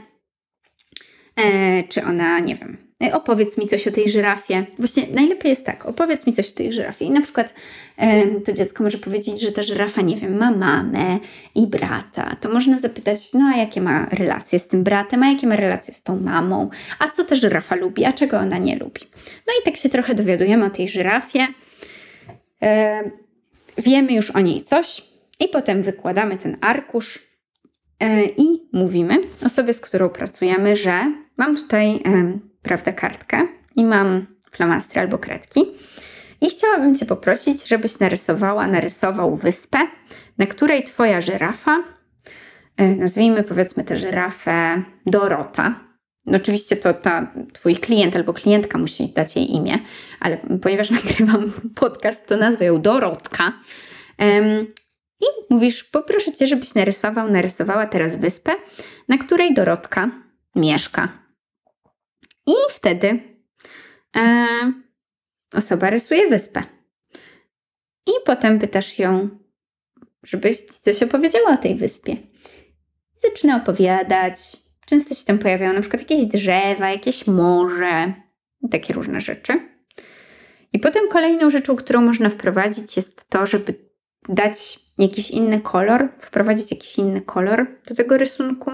[1.37, 4.67] E, czy ona, nie wiem, e, opowiedz mi coś o tej żyrafie.
[4.79, 7.05] Właśnie najlepiej jest tak, opowiedz mi coś o tej żyrafie.
[7.05, 7.55] I na przykład
[7.97, 11.19] e, to dziecko może powiedzieć, że ta żyrafa, nie wiem, ma mamę
[11.55, 12.37] i brata.
[12.41, 15.95] To można zapytać, no a jakie ma relacje z tym bratem, a jakie ma relacje
[15.95, 19.01] z tą mamą, a co ta żyrafa lubi, a czego ona nie lubi.
[19.47, 21.47] No i tak się trochę dowiadujemy o tej żyrafie.
[22.63, 23.03] E,
[23.79, 25.03] wiemy już o niej coś
[25.41, 27.19] i potem wykładamy ten arkusz
[28.01, 32.03] e, i mówimy osobie, z którą pracujemy, że mam tutaj,
[32.63, 35.61] prawda, kartkę i mam flamastry albo kredki.
[36.41, 39.79] I chciałabym Cię poprosić, żebyś narysowała, narysował wyspę,
[40.39, 41.85] na której Twoja żyrafa,
[42.77, 45.81] e, nazwijmy powiedzmy tę żyrafę Dorota.
[46.27, 49.79] No oczywiście to ta, Twój klient albo klientka musi dać jej imię,
[50.21, 53.53] ale ponieważ nagrywam podcast, to nazwę ją Dorotka.
[55.21, 58.53] I mówisz, poproszę Cię, żebyś narysował, narysowała teraz wyspę,
[59.09, 60.11] na której Dorotka
[60.57, 61.09] mieszka.
[62.47, 63.21] I wtedy
[64.17, 64.47] e,
[65.55, 66.63] osoba rysuje wyspę.
[68.07, 69.29] I potem pytasz ją,
[70.23, 72.17] żebyś coś opowiedziała o tej wyspie.
[73.23, 74.39] Zaczyna opowiadać.
[74.87, 78.15] Często się tam pojawiają na przykład jakieś drzewa, jakieś morze,
[78.71, 79.53] takie różne rzeczy.
[80.73, 83.86] I potem kolejną rzeczą, którą można wprowadzić, jest to, żeby
[84.29, 88.71] dać jakiś inny kolor, wprowadzić jakiś inny kolor do tego rysunku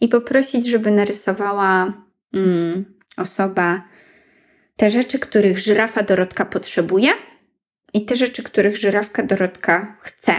[0.00, 1.92] i poprosić, żeby narysowała
[2.34, 3.82] mm, osoba
[4.76, 7.10] te rzeczy, których żyrafa Dorotka potrzebuje
[7.92, 10.32] i te rzeczy, których żyrawka Dorotka chce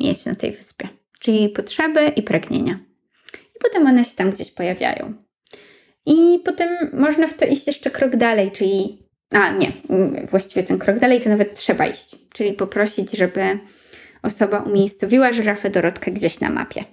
[0.00, 2.78] mieć na tej wyspie, czyli jej potrzeby i pragnienia.
[3.34, 5.14] I potem one się tam gdzieś pojawiają.
[6.06, 8.98] I potem można w to iść jeszcze krok dalej, czyli.
[9.32, 9.72] A nie,
[10.30, 13.58] właściwie ten krok dalej to nawet trzeba iść, czyli poprosić, żeby
[14.22, 16.84] osoba umiejscowiła żyrafę Dorotkę gdzieś na mapie.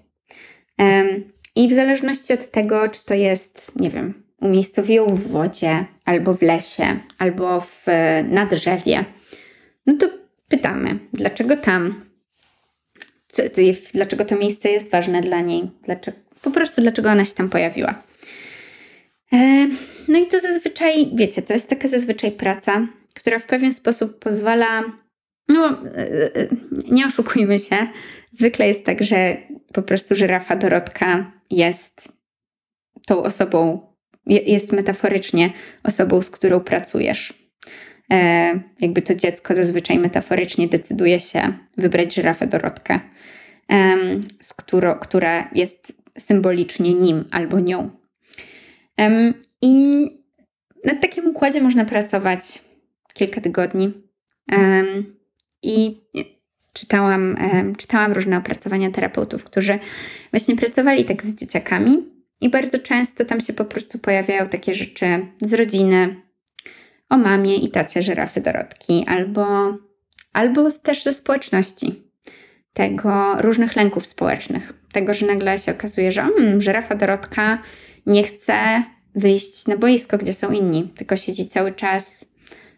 [1.56, 6.42] I w zależności od tego, czy to jest, nie wiem, umiejscowił w wodzie, albo w
[6.42, 7.86] lesie, albo w,
[8.30, 9.06] na drzewie,
[9.86, 10.10] no to
[10.48, 12.06] pytamy, dlaczego tam?
[13.28, 13.44] Co,
[13.94, 15.72] dlaczego to miejsce jest ważne dla niej?
[15.84, 18.09] Dlaczego, po prostu dlaczego ona się tam pojawiła?
[19.34, 19.68] E,
[20.08, 24.84] no i to zazwyczaj, wiecie, to jest taka zazwyczaj praca, która w pewien sposób pozwala,
[25.48, 26.48] no e, e,
[26.92, 27.76] nie oszukujmy się,
[28.32, 29.38] zwykle jest tak, że
[29.74, 32.10] po prostu żyrafa Dorotka jest
[33.06, 33.90] tą osobą,
[34.26, 37.34] jest metaforycznie osobą, z którą pracujesz.
[38.80, 43.00] Jakby to dziecko zazwyczaj metaforycznie decyduje się wybrać żyrafę Dorotkę,
[44.40, 47.99] z którą, która jest symbolicznie nim albo nią.
[49.62, 50.06] I
[50.86, 52.62] na takim układzie można pracować
[53.14, 53.94] kilka tygodni.
[55.64, 56.02] I
[56.74, 57.38] czytałam,
[57.78, 59.80] czytałam różne opracowania terapeutów, którzy
[60.32, 61.98] właśnie pracowali tak z dzieciakami
[62.42, 65.06] i bardzo często tam się po prostu pojawiają takie rzeczy
[65.42, 66.16] z rodziny,
[67.10, 69.78] o mamie i tacie żyrafy Dorotki, albo,
[70.34, 72.12] albo też ze społeczności,
[72.74, 74.74] tego różnych lęków społecznych.
[74.92, 77.62] Tego, że nagle się okazuje, że mm, żyrafa Dorotka
[78.10, 78.84] nie chce
[79.16, 82.26] wyjść na boisko, gdzie są inni, tylko siedzi cały czas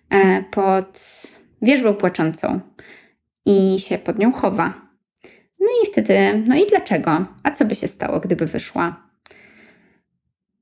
[0.10, 1.22] e, pod
[1.62, 2.60] wierzbą płaczącą
[3.46, 4.74] i się pod nią chowa.
[5.60, 7.26] No i wtedy, no i dlaczego?
[7.44, 9.08] A co by się stało, gdyby wyszła?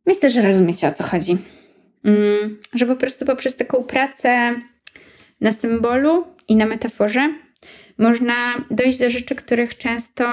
[0.05, 1.38] Myślę, że rozumiecie o co chodzi.
[2.03, 4.55] Mm, że po prostu poprzez taką pracę
[5.41, 7.34] na symbolu i na metaforze
[7.97, 10.25] można dojść do rzeczy, których często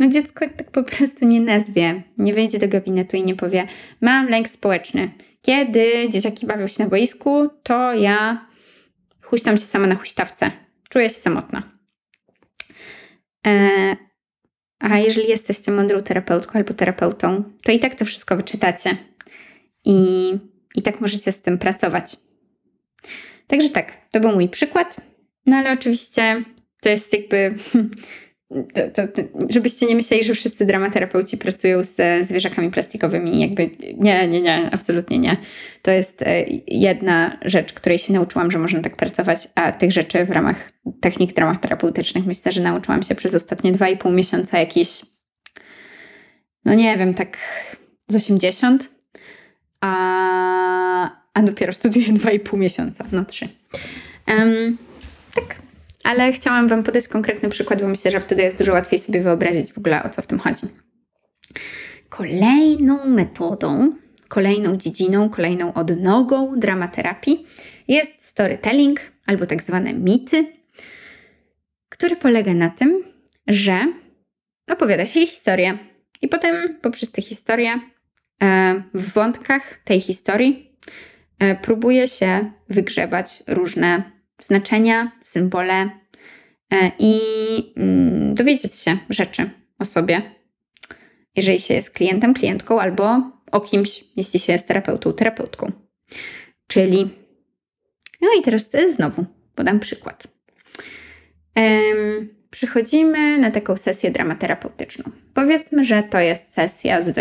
[0.00, 2.02] no dziecko tak po prostu nie nazwie.
[2.18, 3.66] Nie wejdzie do gabinetu i nie powie:
[4.00, 5.10] Mam lęk społeczny.
[5.42, 8.46] Kiedy dzieciaki bawią się na boisku, to ja
[9.22, 10.50] huśtam się sama na huśtawce.
[10.88, 11.62] Czuję się samotna.
[13.46, 13.70] E,
[14.78, 18.96] a jeżeli jesteście mądrą terapeutką albo terapeutą, to i tak to wszystko wyczytacie.
[19.84, 20.30] I,
[20.74, 22.16] i tak możecie z tym pracować.
[23.46, 25.00] Także tak, to był mój przykład.
[25.46, 26.44] No ale oczywiście
[26.82, 27.54] to jest jakby
[28.50, 33.40] to, to, to, żebyście nie myśleli, że wszyscy dramaterapeuci pracują z zwierzakami plastikowymi.
[33.40, 35.36] Jakby nie, nie, nie, absolutnie nie.
[35.82, 40.24] To jest e, jedna rzecz, której się nauczyłam, że można tak pracować, a tych rzeczy
[40.24, 45.02] w ramach technik dramaterapeutycznych myślę, że nauczyłam się przez ostatnie dwa i pół miesiąca jakieś,
[46.64, 47.38] no nie wiem, tak
[48.08, 48.90] z 80,
[49.80, 53.48] a, a dopiero studiuję dwa i pół miesiąca, no trzy.
[54.28, 54.89] Um,
[56.10, 59.72] ale chciałam Wam podać konkretny przykład, bo myślę, że wtedy jest dużo łatwiej sobie wyobrazić
[59.72, 60.66] w ogóle o co w tym chodzi.
[62.08, 63.92] Kolejną metodą,
[64.28, 67.46] kolejną dziedziną, kolejną odnogą dramaterapii
[67.88, 70.46] jest storytelling albo tak zwane mity,
[71.88, 73.04] który polega na tym,
[73.46, 73.92] że
[74.70, 75.78] opowiada się historię
[76.22, 77.80] i potem poprzez tę historię
[78.42, 80.76] e, w wątkach tej historii
[81.38, 84.02] e, próbuje się wygrzebać różne
[84.42, 85.99] znaczenia, symbole
[86.98, 87.20] i
[87.76, 90.22] mm, dowiedzieć się rzeczy o sobie,
[91.36, 95.72] jeżeli się jest klientem, klientką albo o kimś, jeśli się jest terapeutą, terapeutką.
[96.66, 97.08] Czyli,
[98.20, 100.26] no i teraz znowu podam przykład.
[101.56, 105.10] Um, przychodzimy na taką sesję dramaterapeutyczną.
[105.34, 107.18] Powiedzmy, że to jest sesja z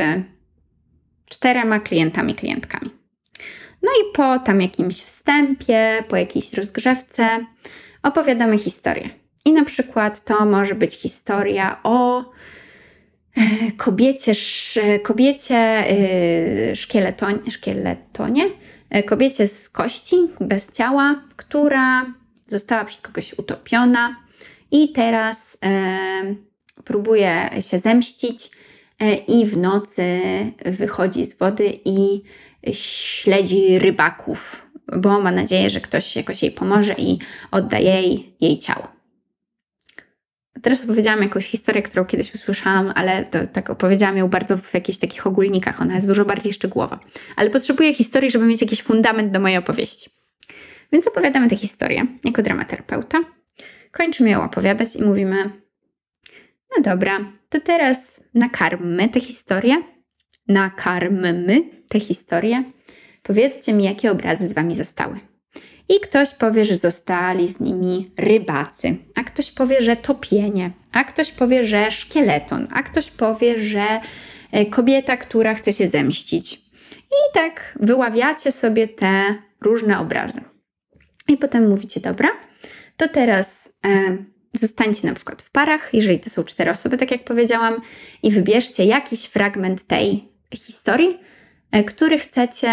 [1.29, 2.89] czterema klientami, klientkami.
[3.81, 7.45] No i po tam jakimś wstępie, po jakiejś rozgrzewce
[8.03, 9.09] opowiadamy historię.
[9.45, 12.25] I na przykład to może być historia o e,
[13.78, 14.32] kobiecie,
[15.04, 18.43] kobiecie e, szkieletonie, szkieletonie,
[18.89, 22.06] e, kobiecie z kości, bez ciała, która
[22.47, 24.15] została przez kogoś utopiona
[24.71, 25.58] i teraz
[26.84, 28.52] próbuje się zemścić
[29.28, 30.19] i w nocy
[30.65, 32.21] wychodzi z wody i
[32.73, 34.65] śledzi rybaków,
[34.97, 37.19] bo ma nadzieję, że ktoś jakoś jej pomoże i
[37.52, 38.98] odda jej jej ciało.
[40.62, 44.98] Teraz opowiedziałam jakąś historię, którą kiedyś usłyszałam, ale to tak opowiedziałam ją bardzo w jakichś
[44.98, 45.82] takich ogólnikach.
[45.82, 47.00] Ona jest dużo bardziej szczegółowa.
[47.36, 50.10] Ale potrzebuję historii, żeby mieć jakiś fundament do mojej opowieści.
[50.91, 53.17] Więc opowiadamy tę historię jako dramaterapeuta.
[53.91, 55.36] Kończymy ją opowiadać i mówimy:
[56.78, 57.19] No dobra,
[57.50, 59.84] to teraz nakarmmy tę historię
[60.50, 62.63] nakarmmy tę historię,
[63.24, 65.19] powiedzcie mi, jakie obrazy z wami zostały.
[65.89, 71.32] I ktoś powie, że zostali z nimi rybacy, a ktoś powie, że topienie, a ktoś
[71.32, 73.86] powie, że szkieleton, a ktoś powie, że
[74.52, 76.54] e, kobieta, która chce się zemścić.
[76.93, 80.41] I tak wyławiacie sobie te różne obrazy.
[81.28, 82.30] I potem mówicie, dobra,
[82.97, 84.17] to teraz e,
[84.54, 87.82] zostańcie na przykład w parach, jeżeli to są cztery osoby, tak jak powiedziałam,
[88.23, 91.19] i wybierzcie jakiś fragment tej historii,
[91.71, 92.69] e, który chcecie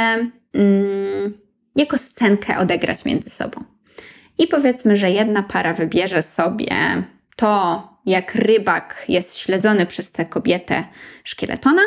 [0.53, 1.46] mm,
[1.77, 3.65] jako scenkę odegrać między sobą.
[4.39, 7.03] I powiedzmy, że jedna para wybierze sobie
[7.37, 10.85] to, jak rybak jest śledzony przez tę kobietę
[11.25, 11.83] szkieletona,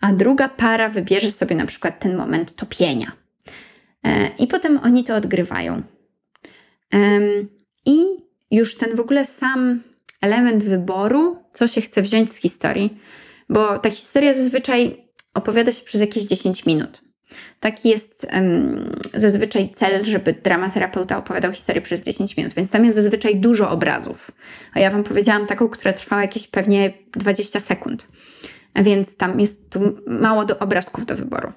[0.00, 3.12] a druga para wybierze sobie na przykład ten moment topienia.
[4.04, 5.82] E, I potem oni to odgrywają.
[7.86, 8.04] I
[8.50, 9.82] już ten w ogóle sam
[10.20, 12.98] element wyboru, co się chce wziąć z historii,
[13.48, 17.02] bo ta historia zazwyczaj opowiada się przez jakieś 10 minut.
[17.60, 22.96] Taki jest um, zazwyczaj cel, żeby dramaterapeuta opowiadał historię przez 10 minut, więc tam jest
[22.96, 24.30] zazwyczaj dużo obrazów.
[24.74, 28.08] A ja Wam powiedziałam taką, która trwała jakieś pewnie 20 sekund,
[28.76, 31.52] więc tam jest tu mało do obrazków do wyboru.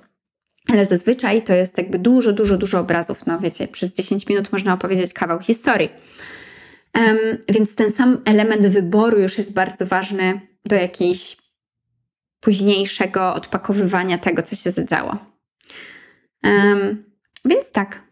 [0.70, 3.26] Ale zazwyczaj to jest jakby dużo, dużo, dużo obrazów.
[3.26, 5.90] No wiecie, przez 10 minut można opowiedzieć kawał historii.
[6.96, 7.18] Um,
[7.50, 11.38] więc ten sam element wyboru już jest bardzo ważny do jakiejś
[12.40, 15.18] późniejszego odpakowywania tego, co się zadziało.
[16.44, 17.04] Um,
[17.46, 18.04] więc tak,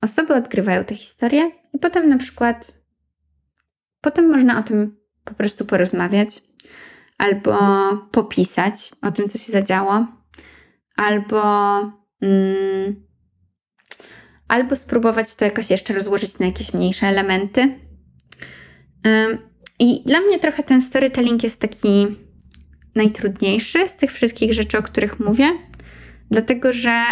[0.00, 2.78] osoby odgrywają tę historię i potem na przykład,
[4.00, 6.42] potem można o tym po prostu porozmawiać,
[7.18, 7.56] albo
[8.12, 10.06] popisać o tym, co się zadziało,
[10.96, 11.42] albo,
[12.20, 13.06] mm,
[14.48, 17.60] albo spróbować to jakoś jeszcze rozłożyć na jakieś mniejsze elementy.
[19.04, 19.38] Um,
[19.78, 22.06] I dla mnie trochę ten storytelling jest taki
[22.94, 25.50] najtrudniejszy z tych wszystkich rzeczy, o których mówię,
[26.30, 27.04] dlatego że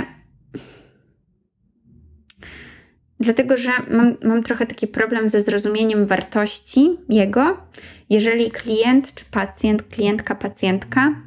[3.22, 7.66] dlatego że mam, mam trochę taki problem ze zrozumieniem wartości jego,
[8.10, 11.22] jeżeli klient czy pacjent, klientka, pacjentka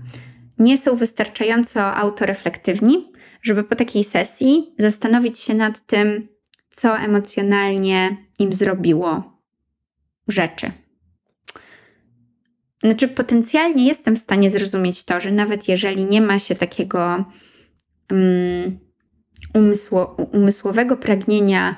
[0.60, 6.28] nie są wystarczająco autoreflektywni, żeby po takiej sesji zastanowić się nad tym,
[6.70, 9.42] co emocjonalnie im zrobiło
[10.28, 10.72] rzeczy.
[12.84, 17.26] Znaczy, potencjalnie jestem w stanie zrozumieć to, że nawet jeżeli nie ma się takiego
[18.12, 18.85] um,
[19.54, 21.76] umysło, umysłowego pragnienia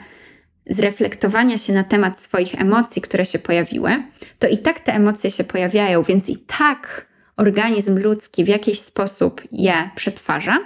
[0.70, 4.04] zreflektowania się na temat swoich emocji, które się pojawiły,
[4.40, 9.42] to i tak te emocje się pojawiają, więc i tak organizm ludzki w jakiś sposób
[9.52, 10.58] je przetwarza.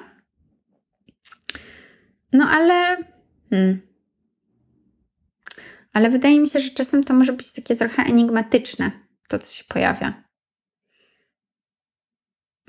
[2.34, 2.98] No ale.
[3.50, 3.82] Hmm.
[5.94, 8.92] Ale wydaje mi się, że czasem to może być takie trochę enigmatyczne,
[9.28, 10.24] to co się pojawia.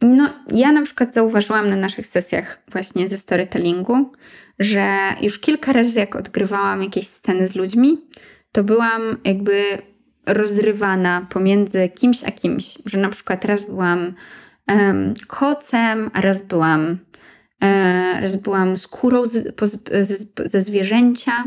[0.03, 4.13] No, ja na przykład zauważyłam na naszych sesjach właśnie ze storytellingu,
[4.59, 8.01] że już kilka razy, jak odgrywałam jakieś sceny z ludźmi,
[8.53, 9.79] to byłam jakby
[10.27, 12.79] rozrywana pomiędzy kimś a kimś.
[12.85, 14.15] Że na przykład raz byłam
[14.69, 16.99] um, kocem, a raz byłam,
[17.63, 21.45] e, raz byłam skórą z, po, ze, ze zwierzęcia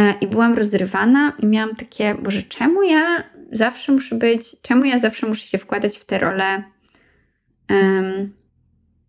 [0.00, 4.98] e, i byłam rozrywana i miałam takie, Boże, czemu ja zawsze muszę być, czemu ja
[4.98, 6.62] zawsze muszę się wkładać w te role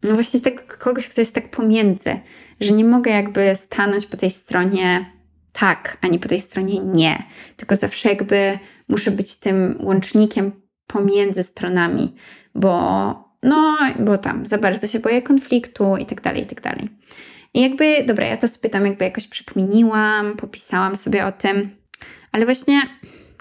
[0.03, 2.19] no właśnie tak, kogoś, kto jest tak pomiędzy,
[2.59, 5.05] że nie mogę jakby stanąć po tej stronie
[5.53, 7.23] tak, ani po tej stronie nie,
[7.57, 10.51] tylko zawsze jakby muszę być tym łącznikiem
[10.87, 12.15] pomiędzy stronami,
[12.55, 16.89] bo no, bo tam za bardzo się boję konfliktu i tak dalej, i tak dalej.
[17.53, 21.69] I jakby, dobra, ja to spytam, jakby jakoś przekminiłam, popisałam sobie o tym,
[22.31, 22.81] ale właśnie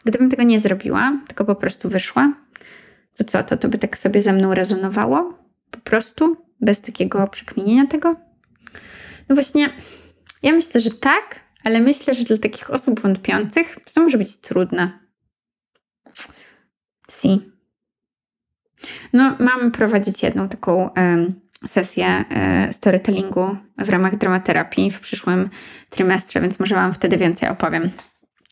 [0.04, 2.32] gdybym tego nie zrobiła, tylko po prostu wyszła,
[3.20, 5.38] to co, to, to by tak sobie ze mną rezonowało?
[5.70, 6.36] Po prostu?
[6.60, 8.16] Bez takiego przekminienia tego?
[9.28, 9.70] No właśnie,
[10.42, 14.36] ja myślę, że tak, ale myślę, że dla takich osób wątpiących to, to może być
[14.36, 14.98] trudne.
[17.10, 17.50] Si.
[19.12, 20.90] No, mam prowadzić jedną taką
[21.66, 22.24] sesję
[22.68, 25.50] y, storytellingu w ramach dramaterapii w przyszłym
[25.90, 27.90] trymestrze, więc może Wam wtedy więcej opowiem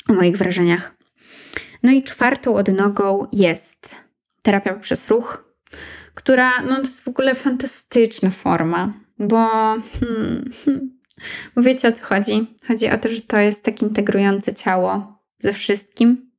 [0.09, 0.95] o moich wrażeniach.
[1.83, 4.08] No i czwartą odnogą jest
[4.43, 5.55] terapia poprzez ruch,
[6.15, 9.49] która no, to jest w ogóle fantastyczna forma, bo,
[10.01, 10.99] hmm, hmm,
[11.57, 12.47] bo wiecie o co chodzi?
[12.69, 16.31] Chodzi o to, że to jest tak integrujące ciało ze wszystkim.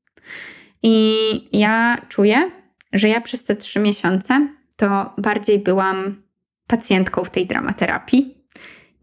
[0.84, 1.16] I
[1.60, 2.52] ja czuję,
[2.94, 4.48] że ja przez te trzy miesiące
[4.78, 6.22] to bardziej byłam
[6.68, 8.38] pacjentką w tej dramaterapii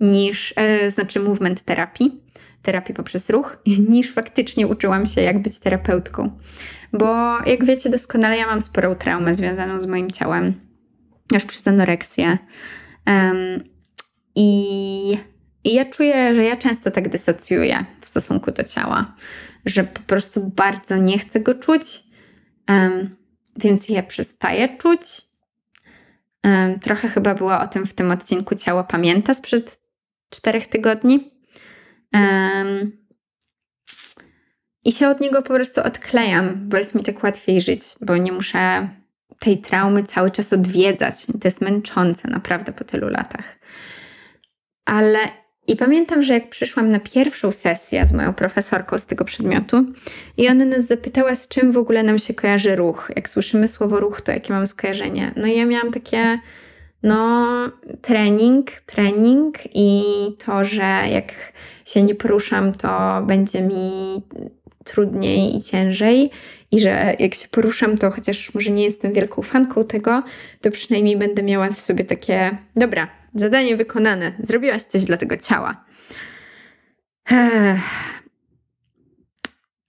[0.00, 2.20] niż, yy, znaczy movement terapii,
[2.62, 6.38] terapii poprzez ruch, niż faktycznie uczyłam się, jak być terapeutką.
[6.98, 10.60] Bo jak wiecie doskonale, ja mam sporą traumę związaną z moim ciałem,
[11.32, 12.38] już przez anoreksję.
[13.06, 13.64] Um,
[14.34, 15.18] i,
[15.64, 19.16] I ja czuję, że ja często tak dysocjuję w stosunku do ciała,
[19.66, 22.02] że po prostu bardzo nie chcę go czuć,
[22.68, 23.16] um,
[23.56, 25.00] więc je przestaję czuć.
[26.44, 29.80] Um, trochę chyba było o tym w tym odcinku Ciało Pamięta sprzed
[30.30, 31.32] czterech tygodni.
[32.14, 33.05] Um,
[34.86, 38.32] I się od niego po prostu odklejam, bo jest mi tak łatwiej żyć, bo nie
[38.32, 38.88] muszę
[39.38, 41.26] tej traumy cały czas odwiedzać.
[41.26, 43.58] To jest męczące naprawdę po tylu latach.
[44.84, 45.18] Ale
[45.68, 49.84] i pamiętam, że jak przyszłam na pierwszą sesję z moją profesorką z tego przedmiotu
[50.36, 53.10] i ona nas zapytała, z czym w ogóle nam się kojarzy ruch.
[53.16, 55.32] Jak słyszymy słowo ruch, to jakie mam skojarzenie?
[55.36, 56.38] No i ja miałam takie,
[57.02, 57.46] no,
[58.02, 60.02] trening, trening i
[60.44, 61.32] to, że jak
[61.86, 64.22] się nie poruszam, to będzie mi
[64.86, 66.30] trudniej i ciężej
[66.70, 70.22] i że jak się poruszam, to chociaż może nie jestem wielką fanką tego,
[70.60, 75.84] to przynajmniej będę miała w sobie takie, dobra, zadanie wykonane, zrobiłaś coś dla tego ciała.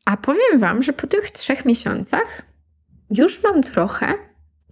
[0.06, 2.42] A powiem Wam, że po tych trzech miesiącach
[3.10, 4.14] już mam trochę,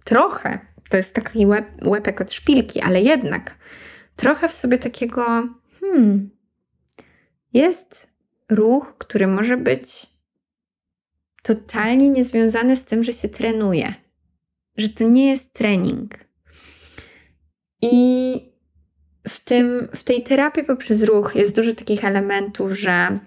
[0.04, 0.58] trochę,
[0.90, 3.54] to jest taki łeb, łepek od szpilki, ale jednak
[4.16, 5.24] trochę w sobie takiego,
[5.80, 6.30] hmm,
[7.52, 8.06] jest
[8.50, 10.15] ruch, który może być
[11.46, 13.94] totalnie niezwiązane z tym, że się trenuje,
[14.76, 16.14] że to nie jest trening.
[17.82, 18.34] I
[19.28, 23.18] w, tym, w tej terapii poprzez ruch jest dużo takich elementów, że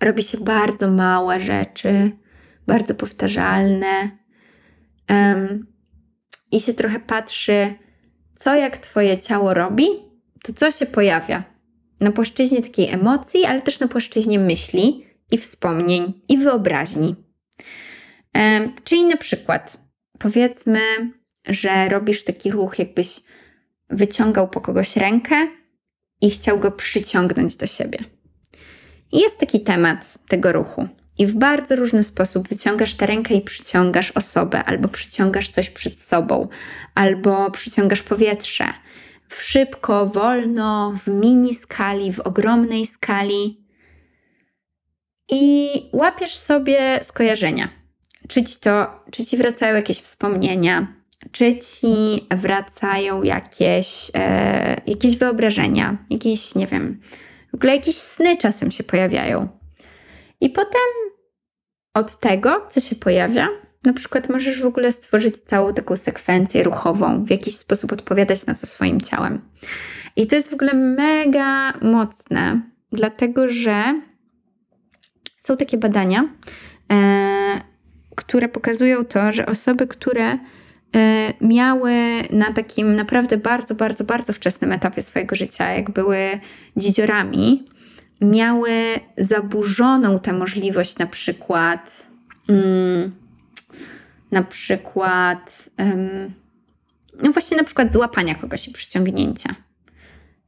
[0.00, 2.10] robi się bardzo małe rzeczy,
[2.66, 4.10] bardzo powtarzalne
[5.10, 5.66] um,
[6.52, 7.74] i się trochę patrzy,
[8.34, 9.86] co jak Twoje ciało robi,
[10.42, 11.44] to co się pojawia.
[12.00, 17.16] Na płaszczyźnie takiej emocji, ale też na płaszczyźnie myśli i wspomnień i wyobraźni.
[18.84, 19.76] Czyli na przykład
[20.18, 20.80] powiedzmy,
[21.46, 23.20] że robisz taki ruch, jakbyś
[23.90, 25.48] wyciągał po kogoś rękę
[26.20, 27.98] i chciał go przyciągnąć do siebie.
[29.12, 30.88] I jest taki temat tego ruchu.
[31.18, 36.00] I w bardzo różny sposób wyciągasz tę rękę i przyciągasz osobę, albo przyciągasz coś przed
[36.00, 36.48] sobą,
[36.94, 38.64] albo przyciągasz powietrze.
[39.28, 43.63] W szybko, wolno, w mini skali, w ogromnej skali.
[45.34, 47.68] I łapiesz sobie skojarzenia.
[48.28, 50.94] Czy ci, to, czy ci wracają jakieś wspomnienia,
[51.32, 57.00] czy ci wracają jakieś, e, jakieś wyobrażenia, jakieś, nie wiem,
[57.52, 59.48] w ogóle jakieś sny czasem się pojawiają.
[60.40, 60.90] I potem
[61.94, 63.48] od tego, co się pojawia,
[63.84, 68.54] na przykład możesz w ogóle stworzyć całą taką sekwencję ruchową, w jakiś sposób odpowiadać na
[68.54, 69.40] to swoim ciałem.
[70.16, 72.60] I to jest w ogóle mega mocne,
[72.92, 74.00] dlatego że
[75.44, 76.28] są takie badania,
[76.92, 77.60] e,
[78.14, 80.38] które pokazują to, że osoby, które e,
[81.40, 81.92] miały
[82.30, 86.18] na takim naprawdę bardzo, bardzo, bardzo wczesnym etapie swojego życia, jak były
[86.76, 87.64] dzidziorami,
[88.20, 88.70] miały
[89.18, 92.06] zaburzoną tę możliwość na przykład.
[92.48, 93.12] Mm,
[94.30, 96.32] na przykład, um,
[97.22, 99.54] no właśnie na przykład złapania kogoś i przyciągnięcia.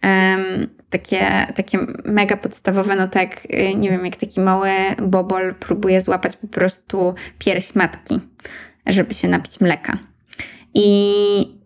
[0.05, 4.70] Um, takie, takie mega podstawowe, no tak, y, nie wiem, jak taki mały
[5.03, 8.20] bobol próbuje złapać po prostu pierś matki,
[8.86, 9.99] żeby się napić mleka.
[10.74, 11.59] I,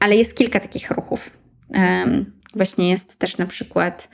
[0.00, 1.30] ale jest kilka takich ruchów.
[1.68, 4.08] Um, właśnie jest też na przykład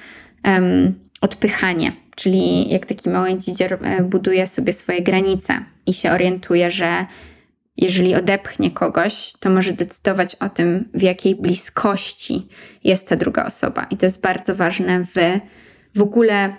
[0.45, 6.71] um, odpychanie, czyli jak taki mały dzidzior e, buduje sobie swoje granice i się orientuje,
[6.71, 7.07] że
[7.77, 12.49] jeżeli odepchnie kogoś, to może decydować o tym, w jakiej bliskości
[12.85, 13.87] jest ta druga osoba.
[13.91, 15.15] I to jest bardzo ważne w
[15.95, 16.57] w ogóle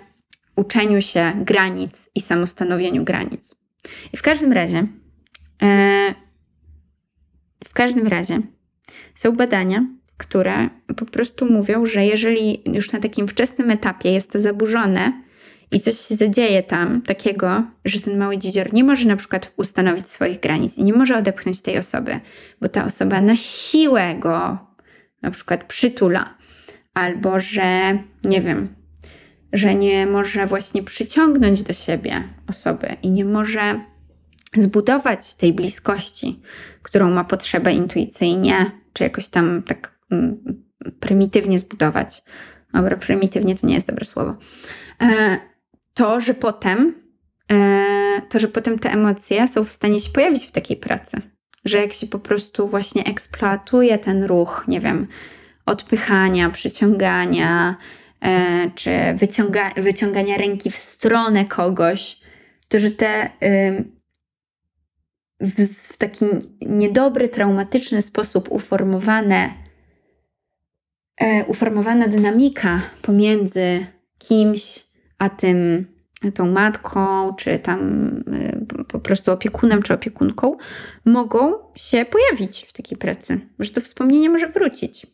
[0.56, 3.54] uczeniu się granic i samostanowieniu granic.
[4.12, 4.86] I w każdym razie,
[5.62, 6.14] e,
[7.64, 8.40] w każdym razie
[9.14, 9.86] są badania,
[10.16, 15.22] które po prostu mówią, że jeżeli już na takim wczesnym etapie jest to zaburzone,
[15.72, 20.08] i coś się zadzieje tam takiego, że ten mały dzidzior nie może na przykład ustanowić
[20.08, 22.20] swoich granic i nie może odepchnąć tej osoby,
[22.60, 24.58] bo ta osoba na siłę go
[25.22, 26.34] na przykład przytula,
[26.94, 28.68] albo że nie wiem,
[29.52, 33.80] że nie może właśnie przyciągnąć do siebie osoby i nie może
[34.56, 36.42] zbudować tej bliskości,
[36.82, 40.64] którą ma potrzebę intuicyjnie, czy jakoś tam tak mm,
[41.00, 42.22] prymitywnie zbudować.
[42.74, 44.36] Dobra, prymitywnie to nie jest dobre słowo.
[45.00, 45.36] E,
[45.96, 46.94] to, że potem,
[47.52, 51.20] e, to, że potem te emocje są w stanie się pojawić w takiej pracy.
[51.64, 55.06] Że jak się po prostu właśnie eksploatuje ten ruch, nie wiem,
[55.66, 57.76] odpychania, przyciągania,
[58.22, 62.20] e, czy wyciąga, wyciągania ręki w stronę kogoś,
[62.68, 63.30] to że te
[65.40, 66.24] w, w taki
[66.60, 69.50] niedobry, traumatyczny sposób uformowane,
[71.20, 73.86] e, uformowana dynamika pomiędzy
[74.18, 74.85] kimś,
[75.18, 75.86] a tym,
[76.34, 80.56] tą matką, czy tam y, po prostu opiekunem, czy opiekunką,
[81.04, 85.06] mogą się pojawić w takiej pracy, że to wspomnienie może wrócić.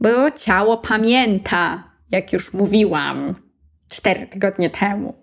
[0.00, 3.34] Bo ciało pamięta, jak już mówiłam
[3.88, 5.14] cztery tygodnie temu.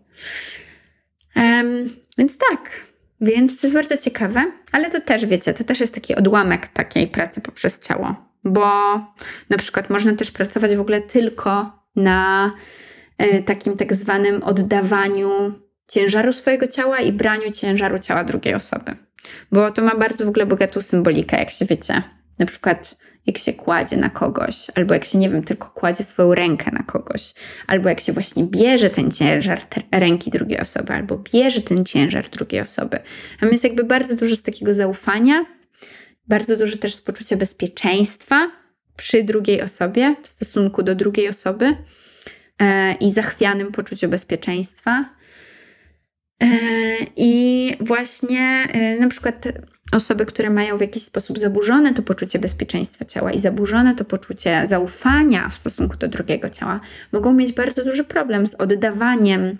[1.35, 2.69] Um, więc tak,
[3.21, 7.07] więc to jest bardzo ciekawe, ale to też wiecie, to też jest taki odłamek takiej
[7.07, 8.65] pracy poprzez ciało, bo
[9.49, 12.51] na przykład można też pracować w ogóle tylko na
[13.45, 15.29] takim tak zwanym oddawaniu
[15.87, 18.95] ciężaru swojego ciała i braniu ciężaru ciała drugiej osoby.
[19.51, 22.03] Bo to ma bardzo w ogóle bogatą symbolikę, jak się wiecie.
[22.39, 22.95] Na przykład
[23.27, 26.83] jak się kładzie na kogoś, albo jak się, nie wiem, tylko kładzie swoją rękę na
[26.83, 27.33] kogoś,
[27.67, 29.61] albo jak się właśnie bierze ten ciężar
[29.91, 32.99] ręki drugiej osoby, albo bierze ten ciężar drugiej osoby.
[33.41, 35.45] A więc jakby bardzo dużo z takiego zaufania,
[36.27, 38.51] bardzo dużo też z poczucia bezpieczeństwa
[38.97, 41.77] przy drugiej osobie, w stosunku do drugiej osoby.
[42.61, 45.05] E, i zachwianym poczuciu bezpieczeństwa.
[46.43, 46.47] E,
[47.15, 49.45] I właśnie e, na przykład
[49.91, 54.67] osoby, które mają w jakiś sposób zaburzone to poczucie bezpieczeństwa ciała i zaburzone to poczucie
[54.67, 56.79] zaufania w stosunku do drugiego ciała,
[57.11, 59.57] mogą mieć bardzo duży problem z oddawaniem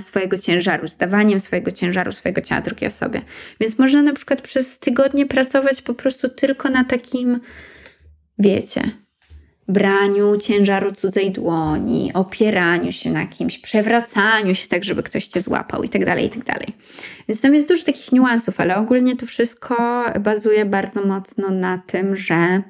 [0.00, 3.22] swojego ciężaru, z dawaniem swojego ciężaru, swojego ciała drugiej osobie.
[3.60, 7.40] Więc można na przykład przez tygodnie pracować po prostu tylko na takim,
[8.38, 9.03] wiecie,
[9.68, 15.82] braniu ciężaru cudzej dłoni, opieraniu się na kimś, przewracaniu się tak, żeby ktoś cię złapał
[15.82, 16.68] i tak dalej, i tak dalej.
[17.28, 22.16] Więc tam jest dużo takich niuansów, ale ogólnie to wszystko bazuje bardzo mocno na tym,
[22.16, 22.62] że,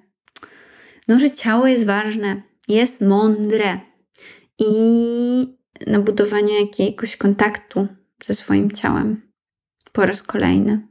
[1.09, 3.81] no, że ciało jest ważne, jest mądre
[4.59, 4.67] i
[5.87, 7.89] na budowaniu jakiegoś kontaktu
[8.25, 9.23] ze swoim ciałem
[9.93, 10.89] po raz kolejny.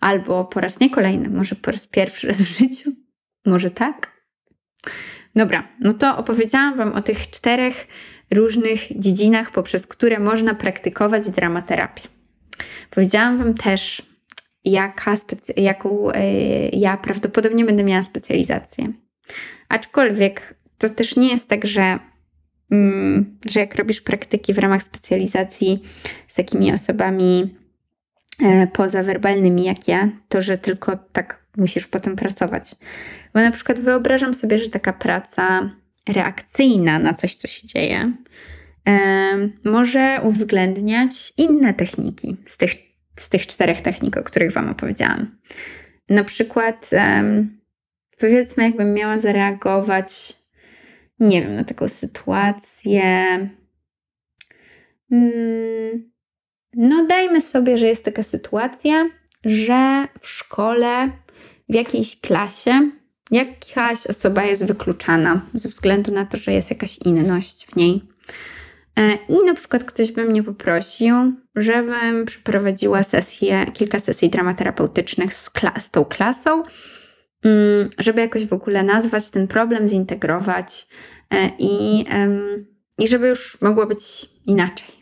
[0.00, 2.92] Albo po raz nie kolejny, może po raz pierwszy raz w życiu,
[3.46, 4.17] może tak.
[5.36, 7.86] Dobra, no to opowiedziałam Wam o tych czterech
[8.34, 12.02] różnych dziedzinach, poprzez które można praktykować dramaterapię.
[12.90, 14.02] Powiedziałam Wam też,
[14.64, 18.92] jaka specy- jaką yy, ja prawdopodobnie będę miała specjalizację.
[19.68, 21.98] Aczkolwiek to też nie jest tak, że,
[22.70, 25.82] mm, że jak robisz praktyki w ramach specjalizacji
[26.28, 27.56] z takimi osobami
[28.42, 32.74] e, pozawerbalnymi jak ja, to że tylko tak musisz potem pracować.
[33.38, 35.70] Bo na przykład wyobrażam sobie, że taka praca
[36.08, 38.12] reakcyjna na coś, co się dzieje,
[39.64, 42.72] może uwzględniać inne techniki z tych,
[43.16, 45.38] z tych czterech technik, o których Wam opowiedziałam.
[46.08, 46.90] Na przykład,
[48.18, 50.32] powiedzmy, jakbym miała zareagować,
[51.20, 53.02] nie wiem, na taką sytuację.
[55.12, 56.10] Mm,
[56.74, 59.10] no, dajmy sobie, że jest taka sytuacja,
[59.44, 61.10] że w szkole,
[61.68, 62.97] w jakiejś klasie,
[63.30, 68.02] jakaś osoba jest wykluczana ze względu na to, że jest jakaś inność w niej.
[68.98, 71.14] E, I na przykład ktoś by mnie poprosił,
[71.56, 76.62] żebym przeprowadziła sesję, kilka sesji dramaterapeutycznych z, klas, z tą klasą,
[77.44, 80.86] mm, żeby jakoś w ogóle nazwać ten problem, zintegrować
[81.30, 82.04] e, i,
[82.98, 84.98] i żeby już mogło być inaczej.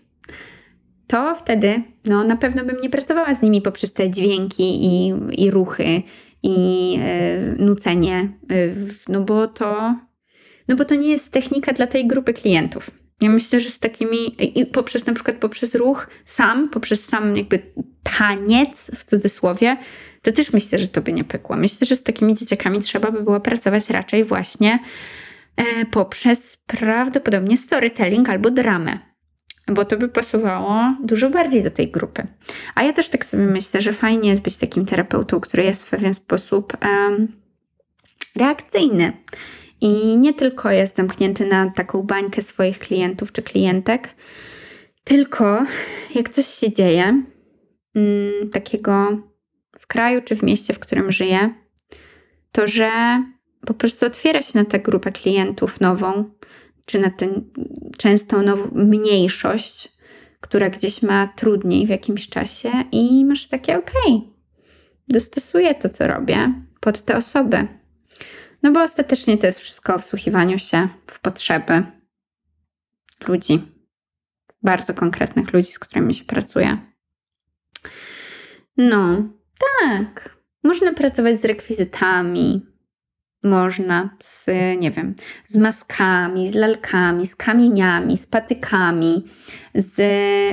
[1.06, 5.14] To wtedy no, na pewno bym nie pracowała z nimi poprzez te dźwięki i,
[5.44, 6.02] i ruchy
[6.46, 8.28] i e, nucenie,
[9.08, 9.94] no bo to
[10.68, 12.90] no bo to nie jest technika dla tej grupy klientów.
[13.20, 17.62] Ja myślę, że z takimi, i poprzez na przykład poprzez ruch sam, poprzez sam jakby
[18.18, 19.76] taniec w cudzysłowie,
[20.22, 21.56] to też myślę, że to by nie pykło.
[21.56, 24.78] Myślę, że z takimi dzieciakami trzeba by było pracować raczej właśnie
[25.56, 28.98] e, poprzez prawdopodobnie storytelling albo dramę.
[29.66, 32.26] Bo to by pasowało dużo bardziej do tej grupy.
[32.74, 35.90] A ja też tak sobie myślę, że fajnie jest być takim terapeutą, który jest w
[35.90, 37.28] pewien sposób um,
[38.36, 39.12] reakcyjny
[39.80, 44.14] i nie tylko jest zamknięty na taką bańkę swoich klientów czy klientek,
[45.04, 45.64] tylko
[46.14, 47.22] jak coś się dzieje
[47.94, 49.18] mm, takiego
[49.78, 51.54] w kraju czy w mieście, w którym żyje,
[52.52, 52.90] to że
[53.66, 56.30] po prostu otwiera się na tę grupę klientów nową,
[56.86, 57.28] czy na tę
[57.98, 59.96] często mniejszość,
[60.40, 64.20] która gdzieś ma trudniej w jakimś czasie i masz takie okej, okay,
[65.08, 67.68] dostosuję to, co robię pod te osoby.
[68.62, 71.82] No bo ostatecznie to jest wszystko o wsłuchiwaniu się w potrzeby
[73.28, 73.62] ludzi,
[74.62, 76.78] bardzo konkretnych ludzi, z którymi się pracuje.
[78.76, 79.22] No,
[79.80, 80.36] tak.
[80.64, 82.66] Można pracować z rekwizytami,
[83.46, 84.46] można z,
[84.80, 85.14] nie wiem,
[85.46, 89.24] z maskami, z lalkami, z kamieniami, z patykami,
[89.74, 90.00] z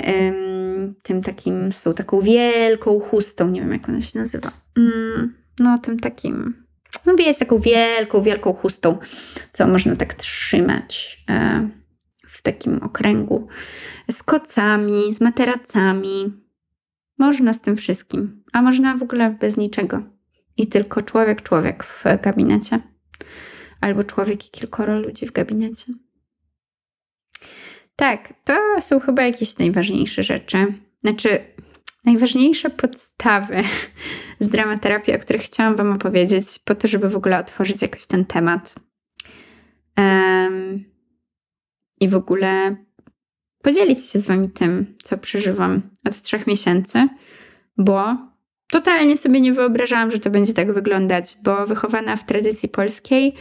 [0.08, 4.52] ym, tym takim, z tą taką wielką chustą, nie wiem jak ona się nazywa.
[4.78, 6.64] Mm, no, tym takim
[7.06, 8.98] no wiecie, taką wielką, wielką chustą,
[9.52, 11.70] co można tak trzymać e,
[12.28, 13.48] w takim okręgu.
[14.12, 16.44] Z kocami, z materacami.
[17.20, 20.04] Można z tym wszystkim, a można w ogóle bez niczego.
[20.58, 22.80] I tylko człowiek, człowiek w gabinecie.
[23.82, 25.93] Albo człowiek i kilkoro ludzi w gabinecie.
[27.95, 30.66] Tak, to są chyba jakieś najważniejsze rzeczy.
[31.01, 31.45] Znaczy,
[32.06, 33.56] najważniejsze podstawy
[34.39, 38.26] z dramaterapii, o których chciałam Wam opowiedzieć, po to, żeby w ogóle otworzyć jakoś ten
[38.26, 38.76] temat.
[39.97, 40.84] Um,
[41.99, 42.76] I w ogóle
[43.62, 47.08] podzielić się z Wami tym, co przeżywam od trzech miesięcy,
[47.78, 48.32] bo
[48.74, 53.34] totalnie sobie nie wyobrażałam, że to będzie tak wyglądać, bo wychowana w tradycji polskiej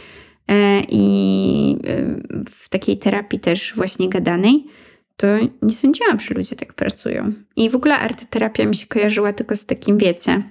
[0.47, 4.65] e, i e, w takiej terapii też właśnie gadanej,
[5.17, 5.27] to
[5.61, 7.33] nie sądziłam, że ludzie tak pracują.
[7.55, 10.43] I w ogóle arteterapia mi się kojarzyła tylko z takim, wiecie,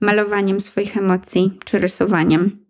[0.00, 2.64] malowaniem swoich emocji czy rysowaniem.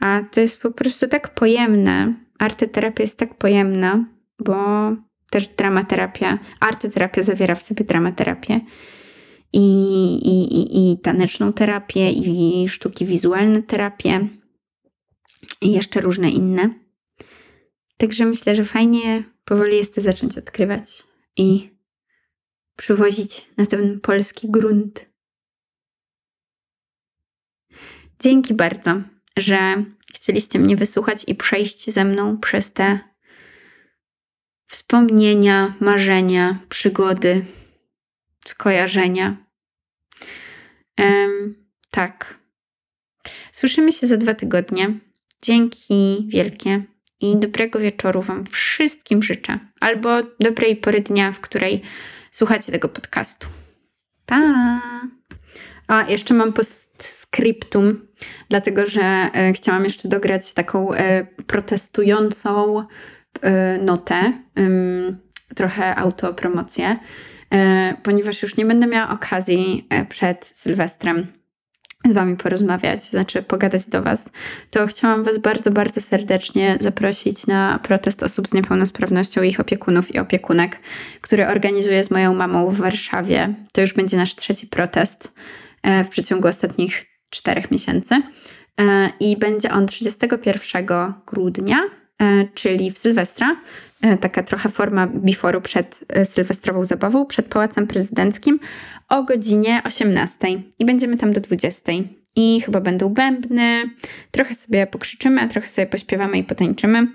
[0.00, 2.14] A to jest po prostu tak pojemne.
[2.38, 4.04] Arteterapia jest tak pojemna,
[4.38, 4.56] bo
[5.30, 8.60] też dramaterapia, arteterapia zawiera w sobie dramaterapię
[9.52, 9.60] i,
[10.14, 14.28] i, i, taneczną terapię, i sztuki wizualne terapię,
[15.60, 16.74] i jeszcze różne inne.
[17.96, 21.02] Także myślę, że fajnie powoli jest to zacząć odkrywać
[21.36, 21.70] i
[22.76, 25.06] przywozić na ten polski grunt.
[28.20, 29.02] Dzięki bardzo,
[29.36, 29.84] że
[30.14, 32.98] chcieliście mnie wysłuchać i przejść ze mną przez te
[34.66, 37.44] wspomnienia, marzenia, przygody,
[38.48, 39.36] skojarzenia.
[40.98, 41.54] Um,
[41.90, 42.38] tak.
[43.52, 44.90] Słyszymy się za dwa tygodnie.
[45.42, 46.82] Dzięki wielkie
[47.20, 49.58] i dobrego wieczoru Wam wszystkim życzę.
[49.80, 51.82] Albo dobrej pory dnia, w której
[52.30, 53.48] słuchacie tego podcastu.
[54.26, 54.80] Pa!
[55.88, 58.06] A jeszcze mam postscriptum,
[58.48, 62.84] dlatego że e, chciałam jeszcze dograć taką e, protestującą
[63.42, 64.32] e, notę,
[65.54, 66.96] trochę autopromocję,
[68.02, 71.26] ponieważ już nie będę miała okazji przed Sylwestrem
[72.04, 74.30] z Wami porozmawiać, znaczy pogadać do Was,
[74.70, 80.18] to chciałam Was bardzo, bardzo serdecznie zaprosić na protest osób z niepełnosprawnością, ich opiekunów i
[80.18, 80.80] opiekunek,
[81.20, 83.54] który organizuję z moją mamą w Warszawie.
[83.72, 85.32] To już będzie nasz trzeci protest
[85.82, 88.22] e, w przeciągu ostatnich czterech miesięcy.
[88.80, 90.86] E, I będzie on 31
[91.26, 92.07] grudnia e,
[92.54, 93.56] czyli w Sylwestra.
[94.02, 98.60] E, taka trochę forma before'u przed e, sylwestrową zabawą, przed Pałacem Prezydenckim
[99.08, 100.48] o godzinie 18
[100.78, 101.92] i będziemy tam do 20.
[102.36, 103.90] I chyba będą bębny,
[104.30, 107.06] trochę sobie pokrzyczymy, trochę sobie pośpiewamy i potańczymy.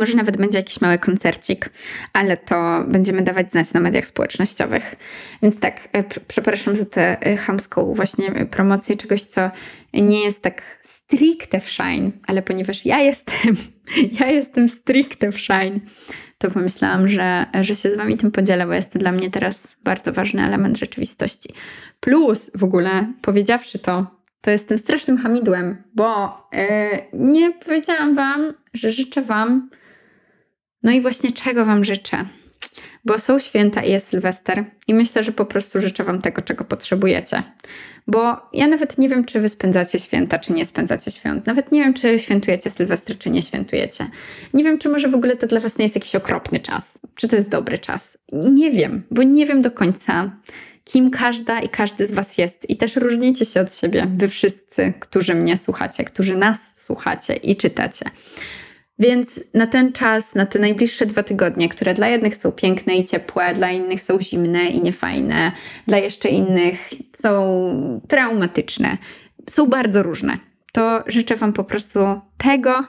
[0.00, 1.70] Może nawet będzie jakiś mały koncercik,
[2.12, 4.96] ale to będziemy dawać znać na mediach społecznościowych.
[5.42, 9.50] Więc tak, e, przepraszam za tę e, chamską właśnie e, promocję czegoś, co
[9.92, 13.56] nie jest tak stricte w Shine, ale ponieważ ja jestem,
[14.20, 15.80] ja jestem stricte w Shine,
[16.38, 19.76] to pomyślałam, że, że się z wami tym podzielę, bo jest to dla mnie teraz
[19.84, 21.48] bardzo ważny element rzeczywistości.
[22.00, 24.06] Plus w ogóle, powiedziawszy to,
[24.40, 26.60] to jestem strasznym hamidłem, bo yy,
[27.12, 29.70] nie powiedziałam wam, że życzę wam
[30.82, 32.24] no i właśnie czego Wam życzę?
[33.04, 36.64] Bo są święta i jest Sylwester i myślę, że po prostu życzę Wam tego, czego
[36.64, 37.42] potrzebujecie.
[38.10, 41.46] Bo ja nawet nie wiem, czy Wy spędzacie święta, czy nie spędzacie świąt.
[41.46, 44.06] Nawet nie wiem, czy świętujecie Sylwestry, czy nie świętujecie.
[44.54, 47.28] Nie wiem, czy może w ogóle to dla Was nie jest jakiś okropny czas, czy
[47.28, 48.18] to jest dobry czas.
[48.32, 50.30] Nie wiem, bo nie wiem do końca,
[50.84, 52.70] kim każda i każdy z Was jest.
[52.70, 57.56] I też różnicie się od siebie, Wy wszyscy, którzy mnie słuchacie, którzy nas słuchacie i
[57.56, 58.04] czytacie.
[59.00, 63.04] Więc na ten czas, na te najbliższe dwa tygodnie, które dla jednych są piękne i
[63.04, 65.52] ciepłe, dla innych są zimne i niefajne,
[65.86, 68.98] dla jeszcze innych są traumatyczne,
[69.50, 70.38] są bardzo różne,
[70.72, 72.00] to życzę Wam po prostu
[72.38, 72.84] tego,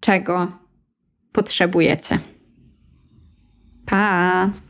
[0.00, 0.52] czego
[1.32, 2.18] potrzebujecie.
[3.86, 4.63] Pa!